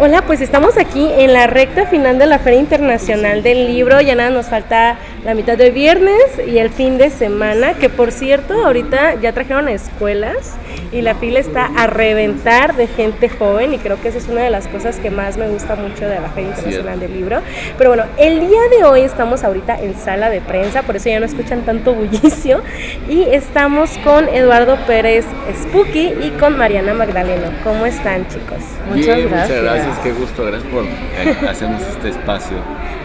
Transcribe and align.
Hola, 0.00 0.22
pues 0.22 0.40
estamos 0.40 0.76
aquí 0.76 1.10
en 1.18 1.32
la 1.32 1.48
recta 1.48 1.84
final 1.86 2.20
de 2.20 2.26
la 2.26 2.38
Feria 2.38 2.60
Internacional 2.60 3.42
del 3.42 3.66
Libro. 3.66 4.00
Ya 4.00 4.14
nada 4.14 4.30
nos 4.30 4.46
falta 4.46 4.96
la 5.24 5.34
mitad 5.34 5.58
de 5.58 5.70
viernes 5.70 6.40
y 6.46 6.58
el 6.58 6.70
fin 6.70 6.98
de 6.98 7.10
semana, 7.10 7.74
que 7.74 7.88
por 7.88 8.12
cierto, 8.12 8.54
ahorita 8.64 9.20
ya 9.20 9.32
trajeron 9.32 9.68
a 9.68 9.72
escuelas 9.72 10.54
y 10.92 11.02
la 11.02 11.14
fila 11.14 11.40
está 11.40 11.66
a 11.76 11.86
reventar 11.86 12.76
de 12.76 12.86
gente 12.86 13.28
joven 13.28 13.74
y 13.74 13.78
creo 13.78 14.00
que 14.00 14.08
esa 14.08 14.18
es 14.18 14.28
una 14.28 14.42
de 14.42 14.50
las 14.50 14.68
cosas 14.68 14.96
que 14.96 15.10
más 15.10 15.36
me 15.36 15.48
gusta 15.48 15.76
mucho 15.76 16.06
de 16.06 16.20
la 16.20 16.28
Feria 16.30 16.50
Internacional 16.50 17.00
del 17.00 17.12
Libro. 17.12 17.40
Pero 17.76 17.90
bueno, 17.90 18.04
el 18.16 18.40
día 18.40 18.60
de 18.70 18.84
hoy 18.84 19.00
estamos 19.02 19.44
ahorita 19.44 19.80
en 19.80 19.98
sala 19.98 20.30
de 20.30 20.40
prensa, 20.40 20.82
por 20.82 20.96
eso 20.96 21.08
ya 21.08 21.20
no 21.20 21.26
escuchan 21.26 21.62
tanto 21.62 21.94
bullicio 21.94 22.62
y 23.08 23.22
estamos 23.22 23.98
con 23.98 24.28
Eduardo 24.28 24.78
Pérez 24.86 25.24
Spooky 25.62 26.14
y 26.22 26.30
con 26.38 26.56
Mariana 26.56 26.94
Magdaleno. 26.94 27.50
¿Cómo 27.64 27.84
están 27.86 28.26
chicos? 28.28 28.58
Muchas 28.88 29.18
gracias. 29.18 29.48
Muchas 29.48 29.62
gracias 29.62 29.98
qué 30.02 30.12
gusto, 30.12 30.44
gracias 30.44 30.72
por 30.72 30.84
eh, 30.84 31.48
hacernos 31.48 31.82
este 31.82 32.10
espacio. 32.10 32.56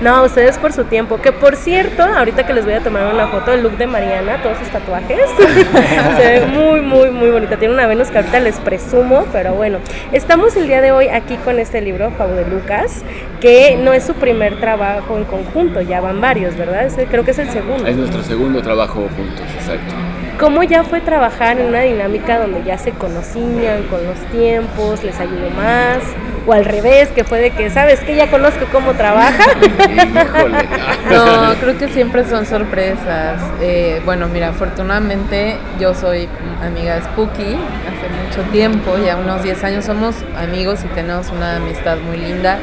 No, 0.01 0.15
a 0.15 0.23
ustedes 0.23 0.57
por 0.57 0.73
su 0.73 0.85
tiempo. 0.85 1.21
Que 1.21 1.31
por 1.31 1.55
cierto, 1.55 2.02
ahorita 2.11 2.45
que 2.45 2.53
les 2.53 2.65
voy 2.65 2.73
a 2.73 2.79
tomar 2.79 3.13
una 3.13 3.27
foto 3.27 3.51
del 3.51 3.63
look 3.63 3.77
de 3.77 3.87
Mariana, 3.87 4.41
todos 4.41 4.57
sus 4.57 4.69
tatuajes, 4.69 5.19
se 6.17 6.25
ve 6.25 6.45
muy, 6.45 6.81
muy, 6.81 7.11
muy 7.11 7.29
bonita. 7.29 7.57
Tiene 7.57 7.73
una 7.73 7.87
Venus 7.87 8.09
que 8.09 8.17
ahorita 8.17 8.39
les 8.39 8.57
presumo, 8.57 9.25
pero 9.31 9.53
bueno. 9.53 9.79
Estamos 10.11 10.55
el 10.55 10.67
día 10.67 10.81
de 10.81 10.91
hoy 10.91 11.07
aquí 11.07 11.37
con 11.37 11.59
este 11.59 11.81
libro, 11.81 12.11
Fabo 12.11 12.33
de 12.33 12.45
Lucas, 12.45 13.03
que 13.39 13.77
no 13.77 13.93
es 13.93 14.05
su 14.05 14.13
primer 14.13 14.59
trabajo 14.59 15.17
en 15.17 15.25
conjunto, 15.25 15.81
ya 15.81 16.01
van 16.01 16.21
varios, 16.21 16.55
¿verdad? 16.57 16.91
creo 17.09 17.23
que 17.23 17.31
es 17.31 17.39
el 17.39 17.49
segundo. 17.49 17.87
Es 17.87 17.95
nuestro 17.95 18.23
segundo 18.23 18.61
trabajo 18.61 19.07
juntos, 19.15 19.45
exacto. 19.55 19.93
¿Cómo 20.39 20.63
ya 20.63 20.83
fue 20.83 20.99
trabajar 20.99 21.59
en 21.59 21.67
una 21.67 21.81
dinámica 21.81 22.39
donde 22.39 22.63
ya 22.63 22.77
se 22.77 22.91
conocían 22.91 23.83
con 23.83 24.03
los 24.03 24.17
tiempos, 24.31 25.03
les 25.03 25.19
ayudó 25.19 25.49
más? 25.51 25.99
O 26.45 26.53
al 26.53 26.65
revés, 26.65 27.09
que 27.09 27.23
fue 27.23 27.39
de 27.39 27.51
que, 27.51 27.69
¿sabes 27.69 27.99
que 28.01 28.15
Ya 28.15 28.29
conozco 28.29 28.65
cómo 28.71 28.93
trabaja. 28.93 29.45
no, 31.09 31.53
creo 31.61 31.77
que 31.77 31.87
siempre 31.87 32.25
son 32.25 32.45
sorpresas. 32.45 33.41
Eh, 33.61 34.01
bueno, 34.05 34.27
mira, 34.27 34.49
afortunadamente 34.49 35.57
yo 35.79 35.93
soy 35.93 36.27
amiga 36.61 36.95
de 36.95 37.03
Spooky 37.03 37.55
hace 37.55 38.09
mucho 38.25 38.51
tiempo, 38.51 38.97
ya 38.97 39.15
unos 39.15 39.43
10 39.43 39.63
años 39.63 39.85
somos 39.85 40.15
amigos 40.35 40.83
y 40.83 40.87
tenemos 40.87 41.29
una 41.29 41.57
amistad 41.57 41.97
muy 41.97 42.17
linda 42.17 42.57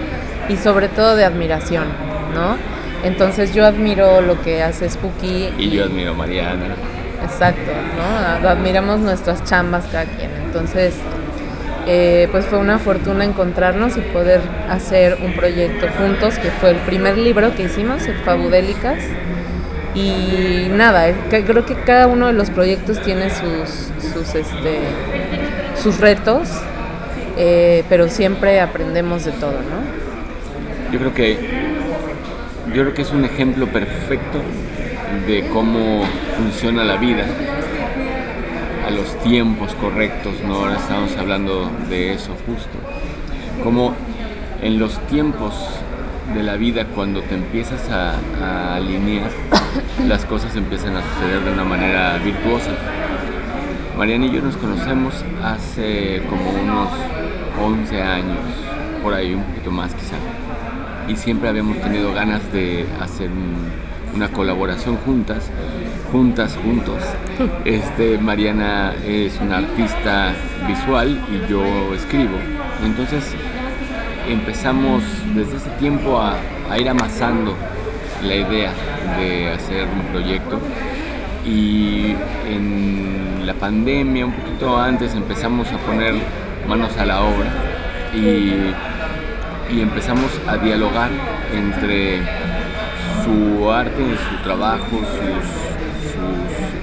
y 0.48 0.56
sobre 0.56 0.88
todo 0.88 1.16
de 1.16 1.24
admiración, 1.24 1.84
¿no? 2.34 2.56
Entonces 3.04 3.54
yo 3.54 3.64
admiro 3.64 4.20
lo 4.20 4.40
que 4.42 4.62
hace 4.62 4.90
Spooky. 4.90 5.54
Y 5.56 5.70
yo 5.70 5.84
admiro 5.84 6.10
a 6.10 6.14
Mariana. 6.14 6.74
Exacto, 7.22 7.70
¿no? 7.96 8.48
Admiramos 8.48 9.00
nuestras 9.00 9.44
chambas 9.44 9.84
cada 9.90 10.04
quien. 10.04 10.30
Entonces, 10.46 10.94
eh, 11.86 12.28
pues 12.30 12.46
fue 12.46 12.58
una 12.58 12.78
fortuna 12.78 13.24
encontrarnos 13.24 13.96
y 13.96 14.00
poder 14.00 14.40
hacer 14.68 15.18
un 15.24 15.34
proyecto 15.34 15.86
juntos, 15.98 16.38
que 16.38 16.50
fue 16.50 16.70
el 16.70 16.76
primer 16.76 17.18
libro 17.18 17.54
que 17.54 17.64
hicimos, 17.64 18.06
el 18.06 18.16
Fabudélicas. 18.18 18.98
Y 19.94 20.68
nada, 20.70 21.12
creo 21.28 21.66
que 21.66 21.74
cada 21.74 22.06
uno 22.06 22.28
de 22.28 22.32
los 22.32 22.50
proyectos 22.50 23.00
tiene 23.02 23.28
sus, 23.30 23.90
sus, 24.12 24.34
este, 24.34 24.78
sus 25.82 25.98
retos, 25.98 26.48
eh, 27.36 27.84
pero 27.88 28.08
siempre 28.08 28.60
aprendemos 28.60 29.24
de 29.24 29.32
todo, 29.32 29.52
¿no? 29.52 30.92
Yo 30.92 30.98
creo 30.98 31.14
que 31.14 31.38
yo 32.68 32.82
creo 32.82 32.94
que 32.94 33.02
es 33.02 33.10
un 33.10 33.24
ejemplo 33.24 33.66
perfecto 33.66 34.40
de 35.26 35.48
cómo 35.52 36.02
funciona 36.36 36.84
la 36.84 36.96
vida 36.96 37.24
a 38.86 38.90
los 38.90 39.18
tiempos 39.20 39.74
correctos, 39.74 40.34
¿no? 40.46 40.54
Ahora 40.54 40.76
estamos 40.76 41.16
hablando 41.16 41.70
de 41.88 42.14
eso 42.14 42.34
justo. 42.46 42.78
Como 43.62 43.94
en 44.62 44.78
los 44.78 44.98
tiempos 45.06 45.54
de 46.34 46.42
la 46.42 46.56
vida, 46.56 46.86
cuando 46.94 47.22
te 47.22 47.34
empiezas 47.34 47.88
a, 47.90 48.76
alinear, 48.76 49.30
las 50.06 50.24
cosas 50.24 50.54
empiezan 50.54 50.96
a 50.96 51.02
suceder 51.02 51.44
de 51.44 51.52
una 51.52 51.64
manera 51.64 52.18
virtuosa. 52.18 52.70
Mariana 53.98 54.26
y 54.26 54.30
yo 54.30 54.40
nos 54.40 54.56
conocemos 54.56 55.24
hace 55.42 56.22
como 56.30 56.50
unos 56.50 56.88
11 57.60 58.02
años, 58.02 58.38
por 59.02 59.12
ahí 59.12 59.34
un 59.34 59.42
poquito 59.42 59.70
más 59.70 59.92
quizá, 59.94 60.16
y 61.08 61.16
siempre 61.16 61.48
habíamos 61.48 61.78
tenido 61.80 62.12
ganas 62.14 62.40
de 62.52 62.86
hacer 63.00 63.28
un 63.30 63.89
una 64.14 64.28
colaboración 64.28 64.96
juntas, 64.98 65.50
juntas, 66.12 66.56
juntos. 66.62 67.02
Este, 67.64 68.18
Mariana 68.18 68.94
es 69.06 69.38
una 69.40 69.58
artista 69.58 70.32
visual 70.66 71.20
y 71.30 71.50
yo 71.50 71.62
escribo. 71.94 72.36
Entonces 72.84 73.34
empezamos 74.28 75.02
desde 75.34 75.56
ese 75.56 75.70
tiempo 75.78 76.20
a, 76.20 76.36
ir 76.78 76.88
amasando 76.88 77.56
la 78.22 78.34
idea 78.34 78.72
de 79.18 79.50
hacer 79.50 79.88
un 79.88 80.02
proyecto 80.12 80.60
y 81.44 82.14
en 82.48 83.44
la 83.44 83.54
pandemia, 83.54 84.26
un 84.26 84.32
poquito 84.32 84.78
antes, 84.78 85.14
empezamos 85.14 85.66
a 85.72 85.78
poner 85.78 86.14
manos 86.68 86.96
a 86.98 87.06
la 87.06 87.22
obra 87.22 87.48
y, 88.14 88.72
y 89.74 89.80
empezamos 89.80 90.30
a 90.46 90.58
dialogar 90.58 91.10
entre 91.52 92.20
su 93.30 93.70
arte, 93.70 94.02
su 94.28 94.42
trabajo, 94.42 94.90
sus, 94.90 96.16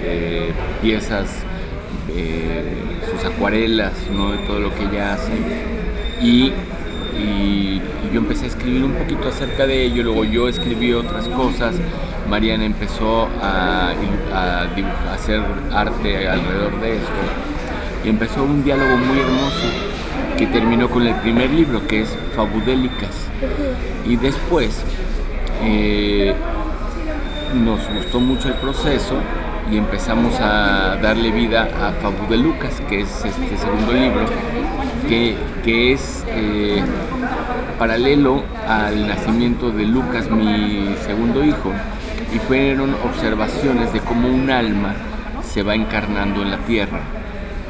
eh, 0.03 0.51
piezas, 0.81 1.27
eh, 2.15 2.63
sus 3.11 3.25
acuarelas, 3.25 3.93
¿no? 4.13 4.31
de 4.31 4.37
todo 4.39 4.59
lo 4.59 4.73
que 4.73 4.83
ella 4.83 5.13
hace. 5.13 5.31
Y, 6.21 6.53
yo 8.13 8.19
empecé 8.19 8.45
a 8.45 8.47
escribir 8.47 8.85
un 8.85 8.93
poquito 8.93 9.27
acerca 9.27 9.67
de 9.67 9.83
ello, 9.83 10.03
luego 10.03 10.23
yo 10.23 10.47
escribí 10.47 10.93
otras 10.93 11.27
cosas, 11.27 11.75
Mariana 12.29 12.63
empezó 12.63 13.27
a, 13.41 13.93
hacer 15.13 15.41
arte 15.73 16.27
alrededor 16.29 16.79
de 16.79 16.95
esto 16.95 17.11
y 18.05 18.09
empezó 18.09 18.43
un 18.43 18.63
diálogo 18.63 18.95
muy 18.97 19.19
hermoso 19.19 19.67
que 20.37 20.47
terminó 20.47 20.89
con 20.89 21.05
el 21.05 21.15
primer 21.15 21.49
libro 21.49 21.85
que 21.85 22.03
es 22.03 22.17
Fabudélicas 22.35 23.27
y 24.07 24.15
después 24.15 24.83
eh, 25.63 26.33
nos 27.53 27.79
gustó 27.93 28.19
mucho 28.19 28.49
el 28.49 28.55
proceso 28.55 29.15
y 29.71 29.77
empezamos 29.77 30.39
a 30.39 30.97
darle 31.01 31.31
vida 31.31 31.67
a 31.81 31.91
Fabu 32.01 32.27
de 32.29 32.37
Lucas, 32.37 32.81
que 32.87 33.01
es 33.01 33.25
este 33.25 33.57
segundo 33.57 33.91
libro, 33.91 34.25
que, 35.09 35.35
que 35.63 35.93
es 35.93 36.25
eh, 36.29 36.81
paralelo 37.77 38.43
al 38.67 39.07
nacimiento 39.07 39.71
de 39.71 39.85
Lucas, 39.85 40.29
mi 40.29 40.95
segundo 41.05 41.43
hijo, 41.43 41.73
y 42.33 42.39
fueron 42.39 42.95
observaciones 43.05 43.91
de 43.93 43.99
cómo 43.99 44.27
un 44.29 44.49
alma 44.49 44.93
se 45.43 45.63
va 45.63 45.75
encarnando 45.75 46.41
en 46.41 46.51
la 46.51 46.57
tierra, 46.59 46.99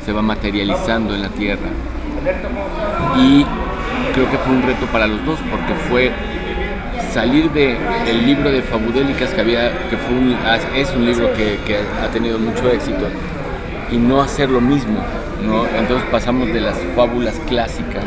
se 0.06 0.12
va 0.12 0.22
materializando 0.22 1.16
en 1.16 1.22
la 1.22 1.30
tierra. 1.30 1.69
Y 3.18 3.46
creo 4.14 4.30
que 4.30 4.38
fue 4.38 4.54
un 4.54 4.64
reto 4.64 4.86
para 4.88 5.08
los 5.08 5.25
dos, 5.25 5.40
porque 5.50 5.74
fue 5.90 6.12
salir 7.12 7.52
del 7.52 7.78
el 8.08 8.25
libro 8.25 8.52
de 8.52 8.62
Fabudélicas 8.62 9.31
que 9.31 9.41
había, 9.41 9.72
que 9.90 9.97
fue 9.97 10.16
es 10.75 10.94
un 10.94 11.06
libro 11.06 11.34
que, 11.34 11.80
ha 12.02 12.08
tenido 12.12 12.38
mucho 12.40 12.69
éxito, 12.69 13.08
y 13.91 13.97
no 13.97 14.22
hacer 14.22 14.50
lo 14.50 14.62
mismo. 14.62 15.00
¿no? 15.46 15.66
Entonces 15.78 16.07
pasamos 16.12 16.47
de 16.47 16.62
las 16.62 16.78
fábulas 16.96 17.36
clásicas 17.47 18.06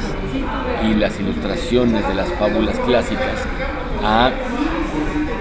y 0.84 0.95
las 0.95 1.19
ilustraciones 1.21 2.06
de 2.09 2.15
las 2.15 2.29
fábulas 2.34 2.79
clásicas 2.81 3.47
a 4.05 4.31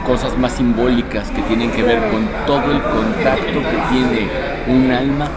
cosas 0.06 0.38
más 0.38 0.54
simbólicas 0.54 1.30
que 1.32 1.42
tienen 1.44 1.72
que 1.72 1.84
ver 1.84 2.00
con 2.10 2.28
todo 2.46 2.72
el 2.72 2.82
contacto 2.82 3.60
que 3.60 3.96
tiene 3.96 4.28
un 4.68 4.92
alma 4.92 5.28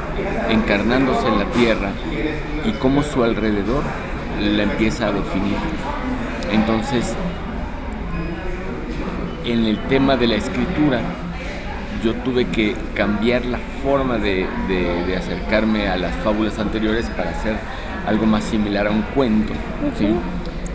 encarnándose 0.49 1.29
en 1.29 1.39
la 1.39 1.45
tierra 1.47 1.91
y 2.65 2.73
cómo 2.73 3.03
su 3.03 3.23
alrededor 3.23 3.83
la 4.41 4.63
empieza 4.65 5.09
a 5.09 5.13
definir. 5.13 5.57
Entonces, 6.51 7.15
en 9.45 9.65
el 9.65 9.79
tema 9.89 10.17
de 10.17 10.27
la 10.27 10.37
escritura, 10.37 11.01
yo 12.03 12.15
tuve 12.15 12.47
que 12.47 12.75
cambiar 12.95 13.45
la 13.45 13.59
forma 13.83 14.19
de, 14.19 14.47
acercarme 15.17 15.89
a 15.89 15.97
las 15.97 16.15
fábulas 16.17 16.59
anteriores 16.59 17.07
para 17.17 17.31
hacer 17.31 17.55
algo 18.07 18.27
más 18.27 18.45
similar 18.45 18.87
a 18.87 18.91
un 18.91 19.03
cuento. 19.15 19.53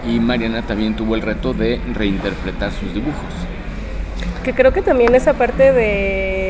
Y 0.07 0.19
Mariana 0.19 0.61
también 0.61 0.95
tuvo 0.95 1.15
el 1.15 1.21
reto 1.21 1.53
de 1.53 1.81
reinterpretar 1.93 2.71
sus 2.71 2.93
dibujos. 2.93 3.33
Que 4.43 4.53
creo 4.53 4.71
que 4.71 4.81
también 4.81 5.13
esa 5.15 5.33
parte 5.33 5.73
de 5.73 6.47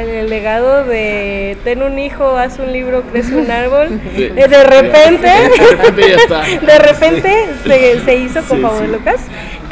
el 0.00 0.30
legado 0.30 0.84
de 0.84 1.56
ten 1.64 1.82
un 1.82 1.98
hijo, 1.98 2.36
haz 2.36 2.58
un 2.58 2.72
libro, 2.72 3.02
crece 3.02 3.36
un 3.36 3.50
árbol. 3.50 4.00
de 4.16 4.64
repente, 4.64 5.28
de 6.66 6.78
repente, 6.78 7.48
se, 8.04 8.16
hizo 8.16 8.42
con 8.42 8.62
Pablo 8.62 8.86
Lucas 8.86 9.20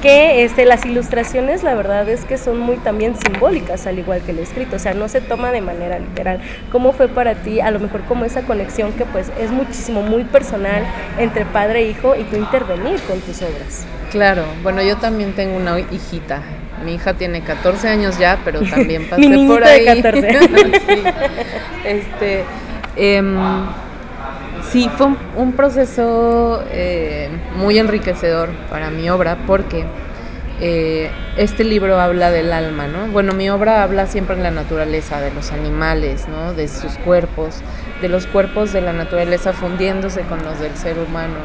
que 0.05 0.45
este, 0.45 0.67
las 0.67 0.85
ilustraciones 0.85 1.63
la 1.63 1.75
verdad 1.75 2.07
es 2.11 2.27
que 2.27 2.37
son 2.37 2.59
muy 2.59 2.77
también 2.77 3.17
simbólicas, 3.17 3.87
al 3.87 3.99
igual 3.99 4.21
que 4.21 4.33
el 4.33 4.39
escrito, 4.39 4.77
o 4.77 4.79
sea, 4.79 4.93
no 4.93 5.09
se 5.09 5.23
toma 5.23 5.51
de 5.51 5.63
manera 5.63 5.99
literal. 5.99 6.43
¿Cómo 6.71 6.93
fue 6.93 7.09
para 7.09 7.37
ti, 7.37 7.61
a 7.61 7.71
lo 7.71 7.81
mejor 7.81 8.03
como 8.03 8.27
esa 8.27 8.43
conexión 8.43 8.93
que 8.93 9.07
pues 9.07 9.33
es 9.41 9.51
muchísimo, 9.51 10.03
muy 10.03 10.25
personal 10.25 10.85
entre 11.19 11.47
padre 11.47 11.81
e 11.81 11.89
hijo 11.89 12.15
y 12.17 12.25
tú 12.25 12.37
intervenir 12.37 13.01
con 13.09 13.19
tus 13.21 13.41
obras? 13.41 13.87
Claro, 14.11 14.45
bueno, 14.63 14.83
yo 14.83 14.99
también 14.99 15.33
tengo 15.33 15.57
una 15.57 15.81
hijita. 15.81 16.43
Mi 16.85 16.97
hija 16.97 17.15
tiene 17.15 17.41
14 17.41 17.89
años 17.89 18.19
ya, 18.19 18.39
pero 18.45 18.61
también 18.71 19.09
pasé 19.09 19.27
Mi 19.27 19.49
por 19.49 19.65
ahí. 19.65 19.87
De 19.87 20.03
14. 20.03 20.81
sí. 20.87 21.03
Este, 21.87 22.45
em, 22.97 23.39
sí, 24.75 24.91
fue 24.99 25.07
un, 25.37 25.53
proceso 25.53 26.65
eh, 26.69 27.29
muy 27.57 27.79
enriquecedor 27.79 28.49
para 28.69 28.91
mi 28.91 29.09
obra 29.09 29.39
porque 29.47 29.85
eh, 30.61 31.13
este 31.37 31.63
libro 31.63 32.01
habla 32.01 32.33
del 32.33 32.53
alma, 32.53 32.89
¿no? 32.89 33.07
Bueno, 33.07 33.35
mi 33.35 33.49
obra 33.51 33.85
habla 33.85 34.09
siempre 34.09 34.35
en 34.35 34.43
la 34.43 34.51
naturaleza, 34.51 35.21
de 35.21 35.33
los 35.33 35.53
animales, 35.53 36.27
¿no? 36.27 36.55
De 36.55 36.67
sus 36.67 36.99
cuerpos, 36.99 37.61
de 38.03 38.09
los 38.09 38.27
cuerpos 38.27 38.73
de 38.73 38.81
la 38.81 38.93
naturaleza 38.93 39.53
fundiéndose 39.53 40.23
con 40.23 40.45
los 40.45 40.59
del 40.59 40.75
ser 40.75 40.99
humano 40.99 41.39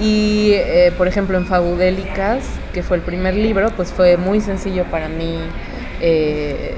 y, 0.00 0.52
eh, 0.54 0.94
por 0.96 1.08
ejemplo, 1.08 1.36
en 1.36 1.44
Fabudélicas, 1.44 2.42
que 2.72 2.82
fue 2.82 2.96
el 2.96 3.02
primer 3.02 3.34
libro, 3.34 3.68
pues 3.76 3.92
fue 3.92 4.16
muy 4.16 4.40
sencillo 4.40 4.84
para 4.84 5.08
mí 5.08 5.36
eh, 6.00 6.74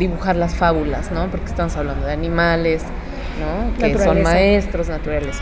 dibujar 0.00 0.34
las 0.34 0.56
fábulas, 0.56 1.12
¿no? 1.12 1.28
Porque 1.30 1.46
estamos 1.46 1.76
hablando 1.76 2.08
de 2.08 2.12
animales, 2.12 2.82
¿no? 3.38 3.76
Que 3.78 3.98
son 3.98 4.22
maestros, 4.22 4.88
naturales. 4.88 5.38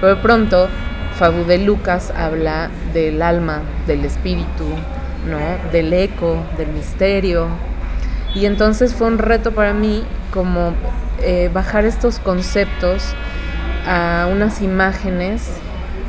Pero 0.00 0.16
de 0.16 0.22
pronto, 0.22 0.68
Fabudelucas 1.18 2.10
habla 2.10 2.70
del 2.92 3.22
alma, 3.22 3.62
del 3.86 4.04
espíritu, 4.04 4.64
¿no? 5.28 5.70
Del 5.70 5.92
eco, 5.92 6.42
del 6.56 6.68
misterio. 6.68 7.48
Y 8.34 8.46
entonces 8.46 8.94
fue 8.94 9.06
un 9.06 9.18
reto 9.18 9.52
para 9.52 9.72
mí 9.72 10.04
como 10.32 10.72
eh, 11.20 11.50
bajar 11.52 11.84
estos 11.84 12.18
conceptos 12.18 13.14
a 13.86 14.28
unas 14.30 14.62
imágenes 14.62 15.50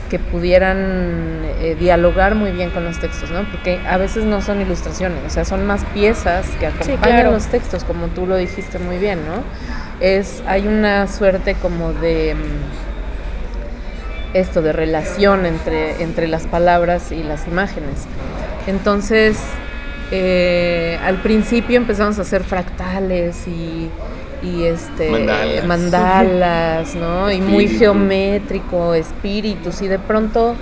que 0.10 0.20
pudieran 0.20 1.42
eh, 1.60 1.76
dialogar 1.80 2.36
muy 2.36 2.52
bien 2.52 2.70
con 2.70 2.84
los 2.84 3.00
textos, 3.00 3.32
¿no? 3.32 3.50
Porque 3.50 3.80
a 3.88 3.98
veces 3.98 4.26
no 4.26 4.42
son 4.42 4.62
ilustraciones, 4.62 5.18
o 5.26 5.30
sea, 5.32 5.44
son 5.44 5.66
más 5.66 5.84
piezas 5.86 6.46
que 6.60 6.68
acompañan 6.68 7.32
los 7.32 7.48
textos, 7.48 7.84
como 7.84 8.08
tú 8.10 8.28
lo 8.28 8.36
dijiste 8.36 8.78
muy 8.78 9.00
bien, 9.00 9.20
¿no? 9.26 9.44
Es, 10.04 10.44
hay 10.46 10.68
una 10.68 11.08
suerte 11.08 11.56
como 11.56 11.94
de 11.94 12.36
mm, 12.36 14.36
esto, 14.36 14.62
de 14.62 14.74
relación 14.74 15.48
entre, 15.48 16.04
entre 16.04 16.28
las 16.28 16.46
palabras 16.46 17.12
y 17.12 17.24
las 17.24 17.48
imágenes. 17.48 18.06
Entonces, 18.68 19.40
eh, 20.12 21.00
al 21.04 21.22
principio 21.22 21.78
empezamos 21.78 22.20
a 22.20 22.22
hacer 22.22 22.44
fractales 22.44 23.48
y 23.48 23.90
y 24.44 24.64
este 24.64 25.10
mandalas, 25.66 26.96
¿no? 26.96 27.32
Y 27.32 27.40
muy 27.40 27.68
geométrico, 27.68 28.94
espíritus 28.94 29.82
y 29.82 29.88
de 29.88 30.00
pronto 30.00 30.56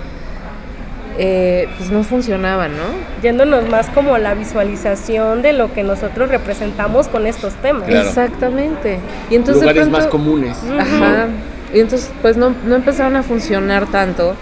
eh, 1.24 1.68
pues 1.78 1.90
no 1.90 2.02
funcionaba, 2.02 2.68
¿no? 2.68 2.82
Yéndonos 3.22 3.68
más 3.68 3.88
como 3.90 4.18
la 4.18 4.34
visualización 4.34 5.42
de 5.42 5.52
lo 5.52 5.72
que 5.72 5.84
nosotros 5.84 6.28
representamos 6.28 7.08
con 7.08 7.26
estos 7.26 7.54
temas. 7.54 7.88
Exactamente. 7.88 8.98
Y 9.30 9.36
entonces 9.36 9.62
lugares 9.62 9.88
más 9.88 10.06
comunes. 10.06 10.58
Ajá. 10.78 11.28
Y 11.72 11.80
entonces 11.80 12.10
pues 12.20 12.36
no, 12.36 12.54
no 12.64 12.74
empezaron 12.74 13.16
a 13.16 13.22
funcionar 13.22 13.86
tanto 13.86 14.34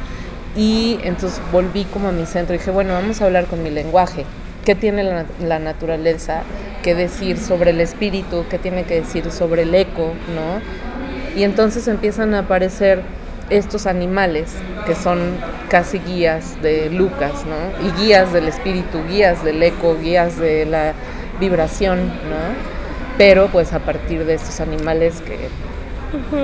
y 0.57 0.99
entonces 1.03 1.41
volví 1.53 1.85
como 1.85 2.09
a 2.09 2.13
mi 2.13 2.27
centro 2.27 2.55
y 2.55 2.59
dije, 2.59 2.71
bueno, 2.71 2.95
vamos 2.95 3.21
a 3.21 3.27
hablar 3.27 3.45
con 3.45 3.63
mi 3.63 3.71
lenguaje. 3.71 4.25
¿Qué 4.65 4.75
tiene 4.75 5.05
la, 5.05 5.27
la 5.41 5.59
naturaleza? 5.59 6.43
que 6.81 6.95
decir 6.95 7.39
sobre 7.39 7.71
el 7.71 7.81
espíritu, 7.81 8.45
qué 8.49 8.59
tiene 8.59 8.85
que 8.85 9.01
decir 9.01 9.31
sobre 9.31 9.63
el 9.63 9.75
eco, 9.75 10.13
¿no? 10.35 11.39
Y 11.39 11.45
entonces 11.45 11.87
empiezan 11.89 12.35
a 12.35 12.41
aparecer 12.41 13.03
estos 13.51 13.87
animales 13.87 14.55
que 14.87 14.95
son 14.95 15.37
casi 15.69 15.99
guías 15.99 16.61
de 16.63 16.89
Lucas, 16.91 17.45
¿no? 17.47 17.87
Y 17.87 18.03
guías 18.03 18.33
del 18.33 18.49
espíritu, 18.49 18.99
guías 19.09 19.45
del 19.45 19.63
eco, 19.63 19.97
guías 20.01 20.39
de 20.39 20.67
la 20.67 20.95
vibración, 21.39 21.99
¿no? 22.09 22.71
Pero 23.19 23.49
pues 23.49 23.73
a 23.73 23.81
partir 23.81 24.25
de 24.25 24.35
estos 24.35 24.61
animales 24.61 25.21
que 25.21 25.49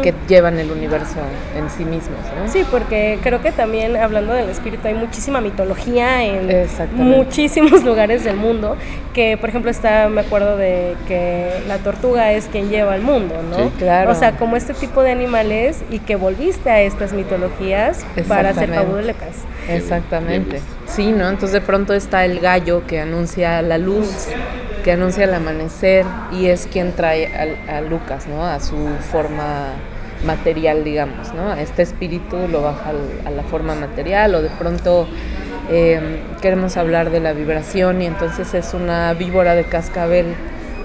que 0.03 0.15
llevan 0.29 0.59
el 0.59 0.71
universo 0.71 1.19
en 1.57 1.69
sí 1.71 1.85
mismos. 1.85 2.19
¿no? 2.37 2.51
Sí, 2.51 2.65
porque 2.71 3.19
creo 3.23 3.43
que 3.43 3.53
también 3.53 3.97
hablando 3.97 4.33
del 4.33 4.49
espíritu 4.49 4.89
hay 4.89 4.95
muchísima 4.95 5.41
mitología 5.41 6.25
en 6.25 6.69
muchísimos 6.95 7.83
lugares 7.85 8.25
del 8.25 8.37
mundo, 8.37 8.77
que 9.15 9.37
por 9.37 9.49
ejemplo 9.49 9.71
está, 9.71 10.09
me 10.09 10.21
acuerdo 10.21 10.57
de 10.57 10.95
que 11.09 11.51
la 11.67 11.79
tortuga 11.79 12.33
es 12.33 12.47
quien 12.47 12.69
lleva 12.69 12.95
al 12.95 13.03
mundo, 13.03 13.35
¿no? 13.51 13.57
Sí, 13.57 13.73
claro. 13.79 14.11
O 14.11 14.15
sea, 14.15 14.33
como 14.33 14.57
este 14.57 14.75
tipo 14.75 15.03
de 15.03 15.13
animales 15.13 15.83
y 15.91 15.99
que 15.99 16.17
volviste 16.17 16.71
a 16.71 16.81
estas 16.81 17.13
mitologías 17.13 18.05
para 18.29 18.51
hacer 18.51 18.73
fabulecas. 18.73 19.45
Exactamente. 19.69 20.61
Sí, 20.87 21.11
¿no? 21.11 21.29
Entonces 21.29 21.53
de 21.53 21.61
pronto 21.61 21.95
está 21.95 22.25
el 22.25 22.41
gallo 22.41 22.87
que 22.87 23.01
anuncia 23.01 23.61
la 23.63 23.79
luz 23.79 24.29
que 24.87 24.93
anuncia 24.93 25.25
el 25.25 25.35
amanecer 25.35 26.07
y 26.31 26.47
es 26.47 26.69
quien 26.69 26.93
trae 26.93 27.27
a, 27.69 27.81
Lucas, 27.81 28.29
¿no? 28.29 28.47
A 28.47 28.61
su 28.61 28.77
forma 29.11 29.73
material, 30.25 30.85
digamos, 30.85 31.35
¿no? 31.35 31.55
Este 31.55 31.83
espíritu 31.83 32.47
lo 32.47 32.63
baja 32.63 32.93
a 33.25 33.31
la 33.33 33.43
forma 33.43 33.75
material 33.75 34.37
o 34.37 34.43
de 34.43 34.49
pronto 34.49 35.09
em, 35.73 36.19
queremos 36.41 36.77
hablar 36.77 37.11
de 37.11 37.19
la 37.19 37.33
vibración 37.33 38.01
y 38.01 38.07
entonces 38.07 38.55
es 38.55 38.75
una 38.75 39.13
víbora 39.15 39.57
de 39.57 39.65
cascabel, 39.65 40.27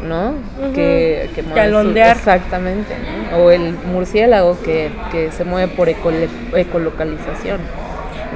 ¿no? 0.03 0.33
Que, 0.74 1.30
que, 1.36 2.01
exactamente, 2.09 2.95
O 3.38 3.51
el 3.51 3.74
murciélago 3.86 4.59
que, 4.63 4.89
que 5.12 5.31
se 5.31 5.44
mueve 5.44 5.71
por 5.75 5.89
ecolocalización. 5.89 7.59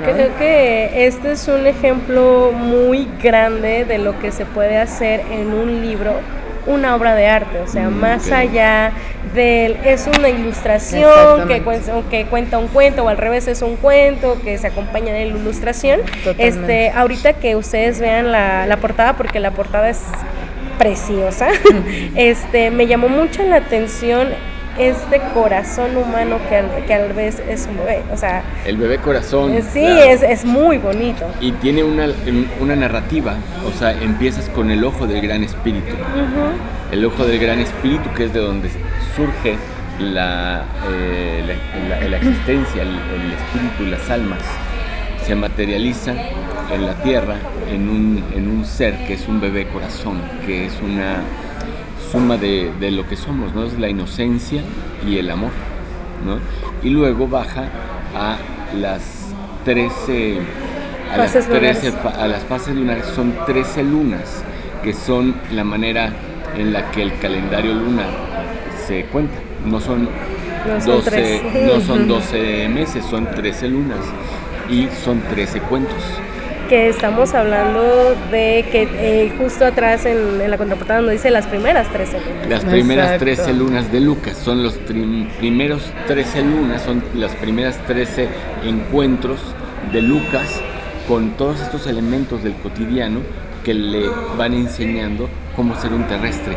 Creo 0.04 0.36
que 0.38 1.08
este 1.08 1.32
es 1.32 1.48
un 1.48 1.68
ejemplo 1.68 2.52
muy 2.52 3.08
grande 3.22 3.86
de 3.86 3.98
lo 3.98 4.20
que 4.20 4.32
se 4.32 4.46
puede 4.46 4.78
hacer 4.78 5.22
en 5.32 5.54
un 5.54 5.82
libro, 5.82 6.14
una 6.68 6.96
obra 6.96 7.16
de 7.16 7.28
arte, 7.28 7.60
o 7.62 7.68
sea, 7.68 7.90
mm, 7.90 7.94
más 7.94 8.32
allá 8.32 8.92
del 9.34 9.78
es 9.84 10.08
una 10.08 10.30
ilustración 10.30 11.48
que, 11.48 11.64
que 12.10 12.26
cuenta 12.26 12.58
un 12.58 12.68
cuento 12.68 13.04
o 13.04 13.10
al 13.10 13.18
revés 13.18 13.48
es 13.48 13.62
un 13.62 13.76
cuento 13.76 14.38
que 14.44 14.58
se 14.58 14.68
acompaña 14.68 15.14
de 15.14 15.26
la 15.26 15.38
ilustración. 15.38 16.02
Este, 16.38 16.90
ahorita 16.92 17.34
que 17.34 17.56
ustedes 17.56 18.00
vean 18.00 18.32
la, 18.32 18.66
la 18.66 18.78
portada 18.78 19.14
porque 19.14 19.40
la 19.40 19.52
portada 19.52 19.90
es 19.90 20.02
preciosa. 20.78 21.48
este, 22.16 22.72
me 22.72 22.88
llamó 22.88 23.08
mucho 23.08 23.44
la 23.44 23.58
atención 23.58 24.30
este 24.78 25.22
corazón 25.34 25.96
humano 25.96 26.38
que 26.50 26.58
al, 26.58 26.86
que 26.86 26.94
al 26.94 27.14
vez 27.14 27.42
es 27.48 27.68
un 27.68 27.78
bebé. 27.78 28.04
O 28.12 28.18
sea, 28.18 28.44
el 28.66 28.78
bebé 28.78 28.98
corazón. 28.98 29.54
Eh, 29.54 29.62
sí, 29.62 29.86
es, 29.86 30.22
es, 30.24 30.46
muy 30.46 30.78
bonito. 30.78 31.26
Y 31.40 31.52
tiene 31.54 31.84
una, 31.84 32.08
una, 32.60 32.76
narrativa, 32.76 33.36
o 33.66 33.78
sea, 33.78 33.92
empiezas 33.92 34.50
con 34.50 34.72
el 34.72 34.84
ojo 34.84 35.08
del 35.08 35.22
gran 35.22 35.44
espíritu. 35.44 35.96
El 36.92 37.06
ojo 37.06 37.26
del 37.26 37.40
gran 37.40 37.60
espíritu, 37.60 38.10
que 38.14 38.26
es 38.26 38.34
de 38.34 38.40
donde 38.40 38.70
surge 39.16 39.56
la, 40.00 40.64
eh, 40.90 41.58
la, 42.10 42.18
existencia, 42.18 42.82
el, 42.82 42.90
el, 42.90 43.34
espíritu, 43.34 43.86
las 43.90 44.10
almas. 44.10 44.42
Se 45.26 45.36
materializa 45.36 46.14
en 46.72 46.86
la 46.86 46.94
tierra 47.02 47.36
en 47.72 47.90
un, 47.90 48.24
en 48.36 48.48
un 48.48 48.66
ser 48.66 48.96
que 49.08 49.14
es 49.14 49.28
un 49.28 49.40
bebé 49.40 49.68
corazón, 49.68 50.22
que 50.46 50.66
es 50.68 50.74
una 50.82 51.22
suma 52.12 52.38
de, 52.38 52.72
lo 52.92 53.08
que 53.08 53.16
somos, 53.16 53.54
¿no? 53.54 53.64
Es 53.64 53.78
la 53.80 53.90
inocencia 53.90 54.62
y 55.08 55.18
el 55.18 55.30
amor, 55.30 55.52
¿no? 56.26 56.40
Y 56.88 56.92
luego 56.92 57.28
baja 57.28 57.70
a 58.16 58.38
las 58.76 59.34
13 59.66 60.40
a 61.12 61.18
las, 61.18 61.32
13, 61.32 61.94
a 62.20 62.28
las 62.28 62.44
fases 62.44 62.76
lunares 62.76 63.06
son 63.16 63.34
13 63.46 63.84
lunas, 63.84 64.44
que 64.84 64.94
son 64.94 65.36
la 65.52 65.64
manera 65.64 66.12
en 66.58 66.74
la 66.74 66.90
que 66.92 67.04
el 67.04 67.18
calendario 67.20 67.74
lunar 67.74 68.10
se 68.88 69.06
cuenta. 69.06 69.36
No 69.66 69.80
son, 69.80 70.10
no 70.66 70.82
son 70.82 71.04
12, 71.04 71.68
no 71.68 71.82
son 71.82 72.08
12 72.08 72.70
meses, 72.70 73.06
son 73.06 73.30
13 73.30 73.68
lunas 73.70 74.00
y 74.70 74.88
son 75.04 75.22
13 75.22 75.60
cuentos 75.62 76.04
que 76.68 76.90
estamos 76.90 77.34
hablando 77.34 78.16
de 78.32 78.66
que 78.72 78.88
eh, 78.94 79.34
justo 79.38 79.66
atrás 79.66 80.06
en, 80.06 80.50
la 80.50 80.58
contraportada 80.58 81.02
nos 81.02 81.12
dice 81.12 81.30
las 81.30 81.48
primeras 81.48 81.88
13 81.92 82.20
lunas. 82.20 82.48
Las 82.50 82.66
primeras 82.66 83.20
13 83.20 83.54
lunas 83.54 83.92
de 83.92 84.00
Lucas 84.00 84.38
son 84.38 84.64
los 84.64 84.74
primeros 84.76 85.84
13 86.08 86.42
lunas, 86.44 86.82
son 86.82 87.04
las 87.14 87.34
primeras 87.36 87.78
13 87.86 88.28
encuentros 88.64 89.40
de 89.92 90.02
Lucas 90.02 90.62
con 91.08 91.32
todos 91.32 91.62
estos 91.62 91.88
elementos 91.88 92.44
del 92.44 92.54
cotidiano 92.56 93.20
que 93.64 93.74
le 93.74 94.08
van 94.38 94.54
enseñando 94.54 95.30
cómo 95.56 95.80
ser 95.80 95.94
un 95.94 96.08
terrestre. 96.08 96.56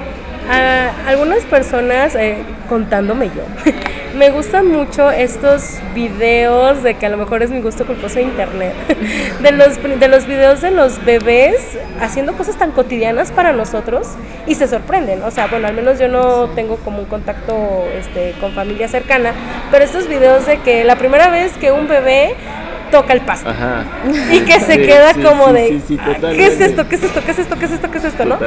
A 0.50 0.90
algunas 1.06 1.44
personas, 1.44 2.14
eh, 2.14 2.38
contándome 2.68 3.26
yo, 3.26 3.42
me 4.18 4.30
gustan 4.30 4.66
mucho 4.66 5.12
estos 5.12 5.78
videos 5.94 6.82
de 6.82 6.94
que 6.94 7.06
a 7.06 7.08
lo 7.08 7.16
mejor 7.16 7.44
es 7.44 7.50
mi 7.50 7.60
gusto 7.60 7.86
culposo 7.86 8.16
de 8.16 8.22
internet, 8.22 8.74
de 9.40 9.52
los, 9.52 9.80
de 9.80 10.08
los 10.08 10.26
videos 10.26 10.60
de 10.60 10.72
los 10.72 11.04
bebés 11.04 11.78
haciendo 12.00 12.32
cosas 12.32 12.56
tan 12.56 12.72
cotidianas 12.72 13.30
para 13.30 13.52
nosotros 13.52 14.08
y 14.46 14.56
se 14.56 14.66
sorprenden. 14.66 15.22
O 15.22 15.30
sea, 15.30 15.46
bueno, 15.46 15.68
al 15.68 15.74
menos 15.74 16.00
yo 16.00 16.08
no 16.08 16.48
tengo 16.48 16.78
como 16.78 16.98
un 16.98 17.04
contacto 17.04 17.86
este, 17.96 18.34
con 18.40 18.52
familia 18.54 18.88
cercana, 18.88 19.32
pero 19.70 19.84
estos 19.84 20.08
videos 20.08 20.46
de 20.46 20.58
que 20.58 20.82
la 20.82 20.96
primera 20.96 21.30
vez 21.30 21.52
que 21.52 21.70
un 21.70 21.86
bebé 21.86 22.34
toca 22.90 23.12
el 23.12 23.20
pasto. 23.22 23.50
Y 24.32 24.40
que 24.40 24.60
se 24.60 24.78
queda 24.78 25.14
como 25.14 25.52
de, 25.52 25.80
¿qué 25.88 26.46
es 26.46 26.60
esto? 26.60 26.88
¿Qué 26.88 26.96
es 26.96 27.02
esto? 27.02 27.22
¿Qué 27.24 27.30
es 27.32 27.38
esto? 27.38 27.58
¿Qué 27.58 27.64
es 27.66 27.72
esto? 27.72 27.90
¿Qué 27.90 27.98
es 27.98 28.04
esto? 28.04 28.24
¿no? 28.24 28.38